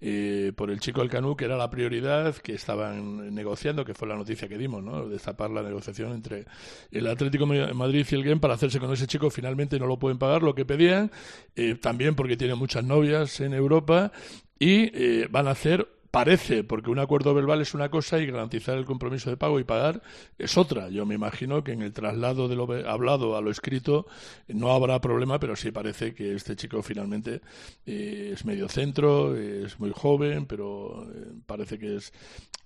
[0.00, 4.08] eh, por el chico del Canú, que era la prioridad que estaban negociando, que fue
[4.08, 5.08] la noticia que dimos, ¿no?
[5.08, 6.44] Destapar la negociación entre
[6.90, 9.30] el Atlético de Madrid y el Gen para hacerse con ese chico.
[9.30, 11.10] Finalmente no lo pueden pagar lo que pedían,
[11.54, 14.12] eh, también porque tiene muchas novias en Europa
[14.58, 18.76] y eh, van a hacer Parece, porque un acuerdo verbal es una cosa y garantizar
[18.76, 20.02] el compromiso de pago y pagar
[20.38, 20.88] es otra.
[20.88, 24.06] Yo me imagino que en el traslado de lo hablado a lo escrito
[24.48, 27.40] no habrá problema, pero sí parece que este chico finalmente
[27.86, 32.12] eh, es medio centro, es muy joven, pero eh, parece que es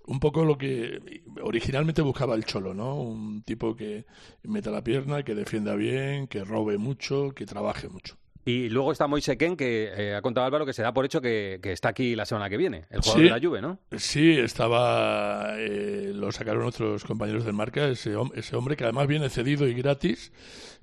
[0.07, 2.97] un poco lo que originalmente buscaba el Cholo, ¿no?
[3.01, 4.07] Un tipo que
[4.43, 8.19] meta la pierna, que defienda bien, que robe mucho, que trabaje mucho.
[8.45, 11.20] Y luego está Moise Ken, que eh, ha contado Álvaro que se da por hecho
[11.20, 13.22] que, que está aquí la semana que viene, el jugador Sí.
[13.24, 13.78] de la Juve, ¿no?
[13.99, 19.28] Sí, estaba, eh, lo sacaron otros compañeros del marca, ese, ese hombre que además viene
[19.28, 20.32] cedido y gratis.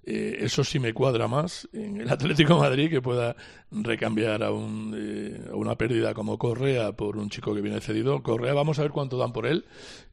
[0.09, 3.35] eh, eso sí me cuadra más en el Atlético de Madrid que pueda
[3.71, 8.23] recambiar a, un, eh, a una pérdida como Correa por un chico que viene cedido.
[8.23, 9.65] Correa, vamos a ver cuánto dan por él.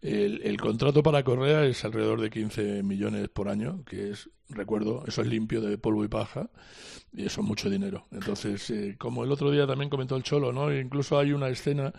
[0.03, 5.05] El, el contrato para Correa es alrededor de 15 millones por año, que es, recuerdo,
[5.07, 6.51] eso es limpio de polvo y paja,
[7.12, 8.07] y eso es mucho dinero.
[8.11, 10.74] Entonces, eh, como el otro día también comentó el Cholo, ¿no?
[10.74, 11.92] Incluso hay una escena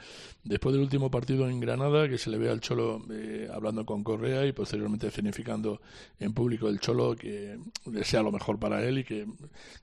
[0.43, 4.03] después del último partido en Granada que se le ve al Cholo eh, hablando con
[4.03, 5.81] Correa y posteriormente significando
[6.19, 9.25] en público el Cholo que desea lo mejor para él y que,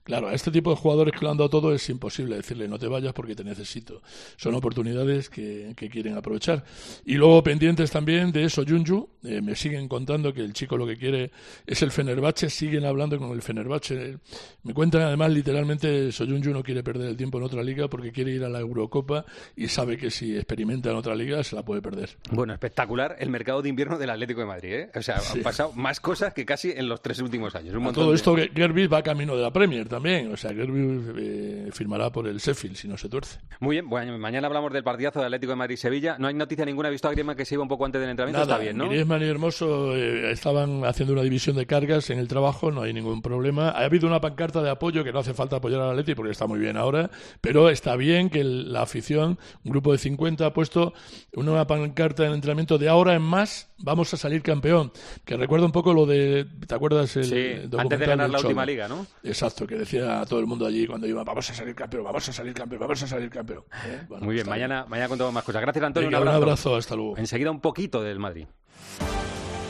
[0.03, 2.79] claro, a este tipo de jugadores que lo han dado todo es imposible decirle no
[2.79, 4.01] te vayas porque te necesito.
[4.37, 6.63] Son oportunidades que, que quieren aprovechar.
[7.05, 10.85] Y luego pendientes también de eso, Junju, eh, me siguen contando que el chico lo
[10.85, 11.31] que quiere
[11.65, 14.17] es el Fenerbahce, siguen hablando con el Fenerbahce.
[14.63, 18.31] Me cuentan además literalmente Soyuncu no quiere perder el tiempo en otra liga porque quiere
[18.31, 19.25] ir a la Eurocopa
[19.55, 22.11] y sabe que si experimenta en otra liga se la puede perder.
[22.31, 24.89] Bueno, espectacular el mercado de invierno del Atlético de Madrid, ¿eh?
[24.95, 27.75] O sea, han pasado más cosas que casi en los tres últimos años.
[27.75, 30.31] Un todo de- esto, Gerby va camino de la Premier también.
[30.31, 33.39] O sea, Gerby eh, firmará por el Sheffield si no se tuerce.
[33.59, 36.17] Muy bien, bueno, mañana hablamos del partidazo de Atlético de Madrid-Sevilla.
[36.19, 38.45] No hay noticia ninguna, visto a Griezmann que se iba un poco antes del entrenamiento,
[38.45, 38.87] Nada, está bien, ¿no?
[38.89, 42.93] Griezmann y Hermoso eh, estaban haciendo una división de cargas en el trabajo, no hay
[42.93, 43.69] ningún problema.
[43.69, 46.45] Ha habido una pancarta de apoyo que no hace falta apoyar al Atleti porque está
[46.45, 47.09] muy bien ahora,
[47.41, 50.93] pero está bien que la afición, un grupo de 50 ha puesto
[51.33, 54.91] una pancarta en el entrenamiento de ahora en más vamos a salir campeón,
[55.25, 58.37] que recuerda un poco lo de, ¿te acuerdas el Sí, documental antes de ganar la
[58.37, 58.49] Cholo?
[58.49, 59.05] última liga, ¿no?
[59.23, 62.27] Exacto, que decía a todo el mundo allí cuando iba, vamos a salir campeón, vamos
[62.29, 63.63] a salir campeón, vamos a salir campeón.
[63.85, 64.03] ¿eh?
[64.07, 65.61] Bueno, Muy bien, mañana, mañana contamos más cosas.
[65.61, 66.09] Gracias, Antonio.
[66.09, 66.69] Venga, un un abrazo.
[66.69, 67.17] abrazo, hasta luego.
[67.17, 68.47] Enseguida un poquito del Madrid.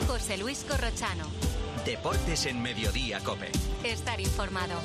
[0.07, 1.26] José Luis Corrochano.
[1.86, 3.52] Deportes en Mediodía, Cope.
[3.84, 4.80] Estar informado.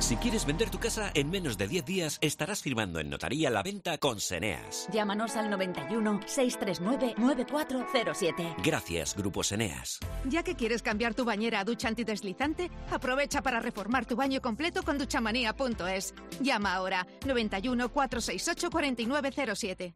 [0.00, 3.62] Si quieres vender tu casa en menos de 10 días, estarás firmando en notaría la
[3.62, 4.86] venta con Seneas.
[4.92, 8.56] Llámanos al 91 639 9407.
[8.62, 10.00] Gracias, Grupo Seneas.
[10.28, 14.82] Ya que quieres cambiar tu bañera a ducha antideslizante, aprovecha para reformar tu baño completo
[14.82, 16.12] con duchamanía.es.
[16.40, 19.94] Llama ahora 91 468 4907.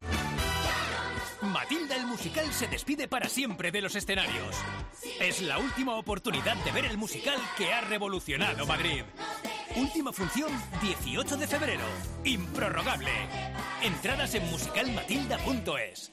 [1.43, 4.57] Matilda el musical se despide para siempre de los escenarios.
[5.21, 9.03] Es la última oportunidad de ver el musical que ha revolucionado Madrid.
[9.77, 10.51] Última función
[10.83, 11.85] 18 de febrero.
[12.25, 13.13] Improrrogable.
[13.83, 16.13] Entradas en musicalmatilda.es.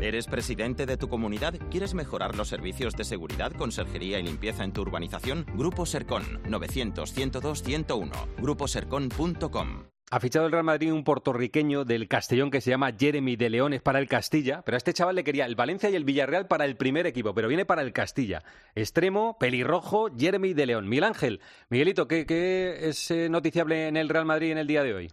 [0.00, 1.54] ¿Eres presidente de tu comunidad?
[1.70, 5.44] ¿Quieres mejorar los servicios de seguridad, conserjería y limpieza en tu urbanización?
[5.54, 8.12] Grupo Sercon 900 102 101.
[8.38, 9.84] Gruposercon.com.
[10.10, 13.82] Ha fichado el Real Madrid un puertorriqueño del Castellón que se llama Jeremy de Leones
[13.82, 16.64] para el Castilla, pero a este chaval le quería el Valencia y el Villarreal para
[16.64, 18.42] el primer equipo, pero viene para el Castilla.
[18.74, 20.88] Extremo, pelirrojo, Jeremy de León.
[20.88, 24.82] Miguel Ángel, Miguelito, ¿qué, qué es eh, noticiable en el Real Madrid en el día
[24.82, 25.12] de hoy?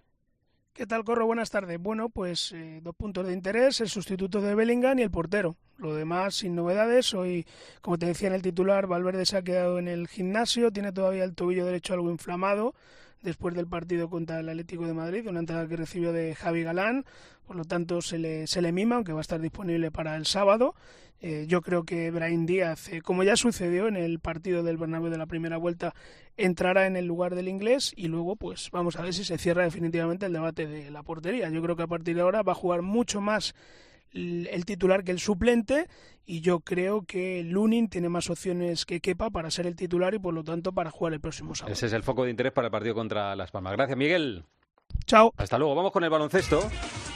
[0.77, 1.25] ¿Qué tal, Corro?
[1.25, 1.79] Buenas tardes.
[1.81, 5.55] Bueno, pues eh, dos puntos de interés, el sustituto de Bellingham y el portero.
[5.77, 7.15] Lo demás, sin novedades.
[7.15, 7.47] Hoy,
[7.81, 11.23] como te decía en el titular, Valverde se ha quedado en el gimnasio, tiene todavía
[11.23, 12.75] el tobillo derecho algo inflamado
[13.21, 17.05] después del partido contra el Atlético de Madrid, una entrada que recibió de Javi Galán,
[17.45, 20.25] por lo tanto se le, se le mima, aunque va a estar disponible para el
[20.25, 20.75] sábado.
[21.19, 25.09] Eh, yo creo que Brahim Díaz, eh, como ya sucedió en el partido del Bernabéu
[25.09, 25.95] de la primera vuelta,
[26.37, 29.63] entrará en el lugar del inglés y luego pues vamos a ver si se cierra
[29.63, 31.49] definitivamente el debate de la portería.
[31.49, 33.55] Yo creo que a partir de ahora va a jugar mucho más
[34.17, 35.87] el titular que el suplente
[36.25, 40.19] y yo creo que Lunin tiene más opciones que Kepa para ser el titular y
[40.19, 41.73] por lo tanto para jugar el próximo sábado.
[41.73, 43.73] Ese es el foco de interés para el partido contra Las Palmas.
[43.73, 44.43] Gracias, Miguel.
[45.05, 45.33] Chao.
[45.37, 45.73] Hasta luego.
[45.75, 46.69] Vamos con el baloncesto.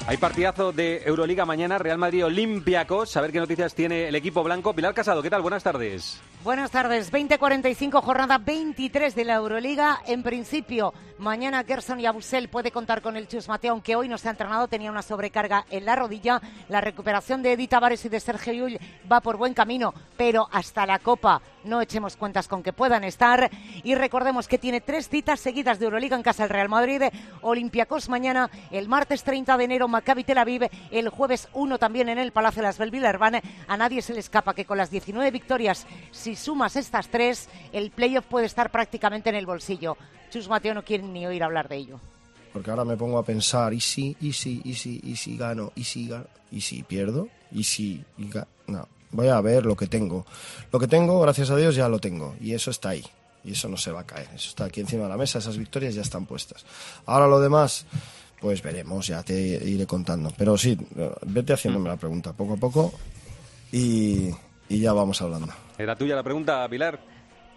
[0.08, 3.16] Hay partidazo de Euroliga mañana, Real Madrid Olympiacos.
[3.16, 4.74] A ver qué noticias tiene el equipo blanco.
[4.74, 5.44] Pilar Casado, ¿qué tal?
[5.44, 6.20] Buenas tardes.
[6.44, 10.02] Buenas tardes, 20.45, jornada 23 de la Euroliga.
[10.08, 14.18] En principio, mañana Gerson y Abusel puede contar con el Chus Mateo, aunque hoy no
[14.18, 16.42] se ha entrenado, tenía una sobrecarga en la rodilla.
[16.68, 18.80] La recuperación de Edith Tavares y de Sergio Llull
[19.10, 23.52] va por buen camino, pero hasta la Copa no echemos cuentas con que puedan estar.
[23.84, 27.04] Y recordemos que tiene tres citas seguidas de Euroliga en casa el Real Madrid,
[27.42, 32.18] Olympiacos mañana, el martes 30 de enero Maccabi Tel Aviv, el jueves 1 también en
[32.18, 33.42] el Palacio de las Belvillerban.
[33.68, 37.92] A nadie se le escapa que con las 19 victorias, si sumas estas tres, el
[37.92, 39.98] playoff puede estar prácticamente en el bolsillo.
[40.32, 42.00] Chus Mateo no quiere ni oír hablar de ello.
[42.54, 45.72] Porque ahora me pongo a pensar, ¿y si, y si, y si, y si gano,
[45.76, 49.76] y si gano, y si pierdo, y si, y ga- no, voy a ver lo
[49.78, 50.26] que tengo.
[50.72, 53.06] Lo que tengo, gracias a Dios, ya lo tengo, y eso está ahí,
[53.46, 55.58] y eso no se va a caer, eso está aquí encima de la mesa, esas
[55.58, 56.66] victorias ya están puestas.
[57.06, 57.86] Ahora lo demás,
[58.42, 60.34] pues veremos, ya te iré contando.
[60.36, 60.78] Pero sí,
[61.28, 62.94] vete haciéndome la pregunta, poco a poco
[63.72, 64.32] y,
[64.68, 65.54] y ya vamos hablando.
[65.78, 67.00] ¿Era tuya la pregunta, Pilar?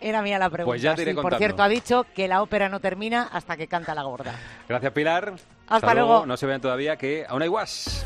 [0.01, 0.70] Era mía la pregunta.
[0.72, 1.39] Pues ya te iré sí, por contando.
[1.39, 4.35] cierto, ha dicho que la ópera no termina hasta que canta la gorda.
[4.68, 5.35] Gracias, Pilar.
[5.66, 6.26] Hasta luego.
[6.26, 8.05] No se vean todavía que aún hay guas.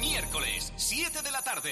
[0.00, 1.70] Miércoles, 7 de la tarde.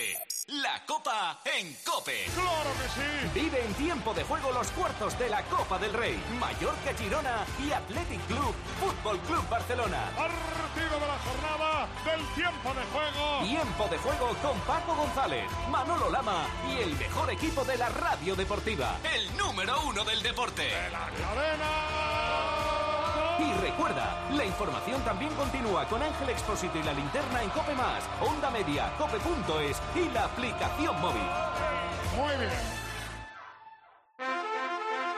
[0.50, 2.24] La Copa en Cope.
[2.34, 3.40] ¡Claro que sí!
[3.40, 6.20] Vive en tiempo de juego los cuartos de la Copa del Rey.
[6.40, 10.10] Mallorca Girona y Athletic Club, Fútbol Club Barcelona.
[10.16, 13.44] Partido de la jornada del tiempo de juego.
[13.44, 18.34] Tiempo de juego con Paco González, Manolo Lama y el mejor equipo de la radio
[18.34, 18.98] deportiva.
[19.14, 20.68] El número uno del deporte.
[23.40, 28.04] Y recuerda, la información también continúa con Ángel Expósito y la linterna en Cope Más,
[28.20, 31.22] Onda Media, Cope.es y la aplicación móvil.
[32.16, 32.79] Muy bien.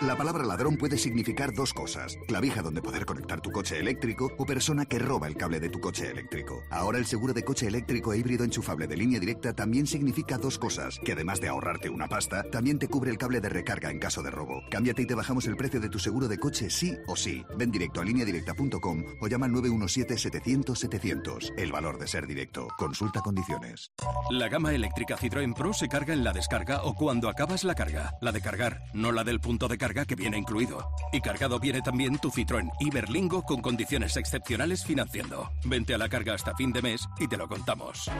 [0.06, 2.18] La palabra ladrón puede significar dos cosas.
[2.26, 5.78] Clavija donde poder conectar tu coche eléctrico o persona que roba el cable de tu
[5.78, 6.64] coche eléctrico.
[6.70, 10.58] Ahora el seguro de coche eléctrico e híbrido enchufable de línea directa también significa dos
[10.58, 10.98] cosas.
[11.04, 14.24] Que además de ahorrarte una pasta, también te cubre el cable de recarga en caso
[14.24, 14.60] de robo.
[14.72, 17.44] Cámbiate y te bajamos el precio de tu seguro de coche sí o sí.
[17.56, 21.52] Ven directo a lineadirecta.com o llama al 917-700-700.
[21.56, 22.66] El valor de ser directo.
[22.76, 23.92] Consulta condiciones.
[24.30, 28.14] La gama eléctrica Citroën Pro se carga en la descarga o cuando acabas la carga.
[28.20, 30.88] La de cargar, no la del punto de carga que viene incluido.
[31.12, 35.50] Y cargado viene también tu Citroën Iberlingo con condiciones excepcionales financiando.
[35.64, 38.10] Vente a la carga hasta fin de mes y te lo contamos.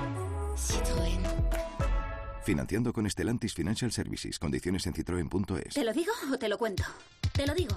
[2.44, 4.38] Financiando con Stellantis Financial Services.
[4.38, 5.74] Condiciones en citroen.es.
[5.74, 6.84] ¿Te lo digo o te lo cuento?
[7.32, 7.76] Te lo digo.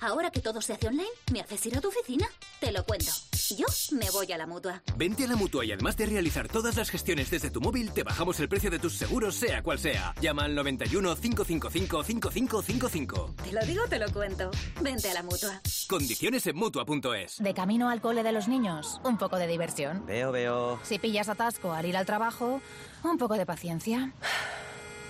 [0.00, 2.26] Ahora que todo se hace online, ¿me haces ir a tu oficina?
[2.60, 3.12] Te lo cuento.
[3.96, 4.82] Me voy a la mutua.
[4.96, 8.02] Vente a la mutua y además de realizar todas las gestiones desde tu móvil, te
[8.02, 10.14] bajamos el precio de tus seguros, sea cual sea.
[10.20, 13.34] Llama al 91 555 5555.
[13.42, 14.50] Te lo digo, te lo cuento.
[14.82, 15.62] Vente a la mutua.
[15.88, 17.38] Condiciones en mutua.es.
[17.38, 20.04] De camino al cole de los niños, un poco de diversión.
[20.04, 20.78] Veo, veo.
[20.82, 22.60] Si pillas atasco al ir al trabajo,
[23.02, 24.12] un poco de paciencia.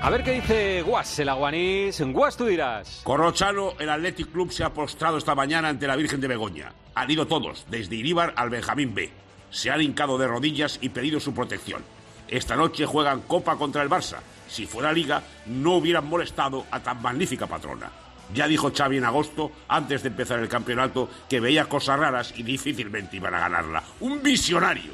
[0.00, 2.00] A ver qué dice Guas, el aguanís.
[2.00, 3.00] Guas, tú dirás.
[3.02, 6.72] Corrochano, el Athletic Club se ha postrado esta mañana ante la Virgen de Begoña.
[6.94, 9.10] Han ido todos, desde Iríbar al Benjamín B.
[9.50, 11.82] Se han hincado de rodillas y pedido su protección.
[12.28, 14.18] Esta noche juegan Copa contra el Barça.
[14.46, 17.90] Si fuera Liga, no hubieran molestado a tan magnífica patrona.
[18.32, 22.44] Ya dijo Xavi en agosto, antes de empezar el campeonato, que veía cosas raras y
[22.44, 23.82] difícilmente iban a ganarla.
[24.00, 24.92] ¡Un visionario!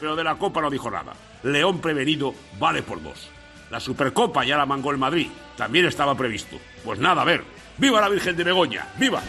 [0.00, 1.12] Pero de la Copa no dijo nada.
[1.42, 3.35] León prevenido vale por dos.
[3.70, 5.28] La Supercopa ya la mangó el Madrid.
[5.56, 6.56] También estaba previsto.
[6.84, 7.42] Pues nada, a ver.
[7.78, 8.86] ¡Viva la Virgen de Begoña!
[8.96, 9.20] ¡Viva!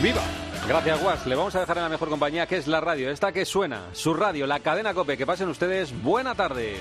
[0.00, 0.22] ¡Viva!
[0.66, 1.26] Gracias, Guas.
[1.26, 3.10] Le vamos a dejar en la mejor compañía, que es la radio.
[3.10, 5.18] Esta que suena, su radio, la cadena COPE.
[5.18, 6.78] Que pasen ustedes buena tarde.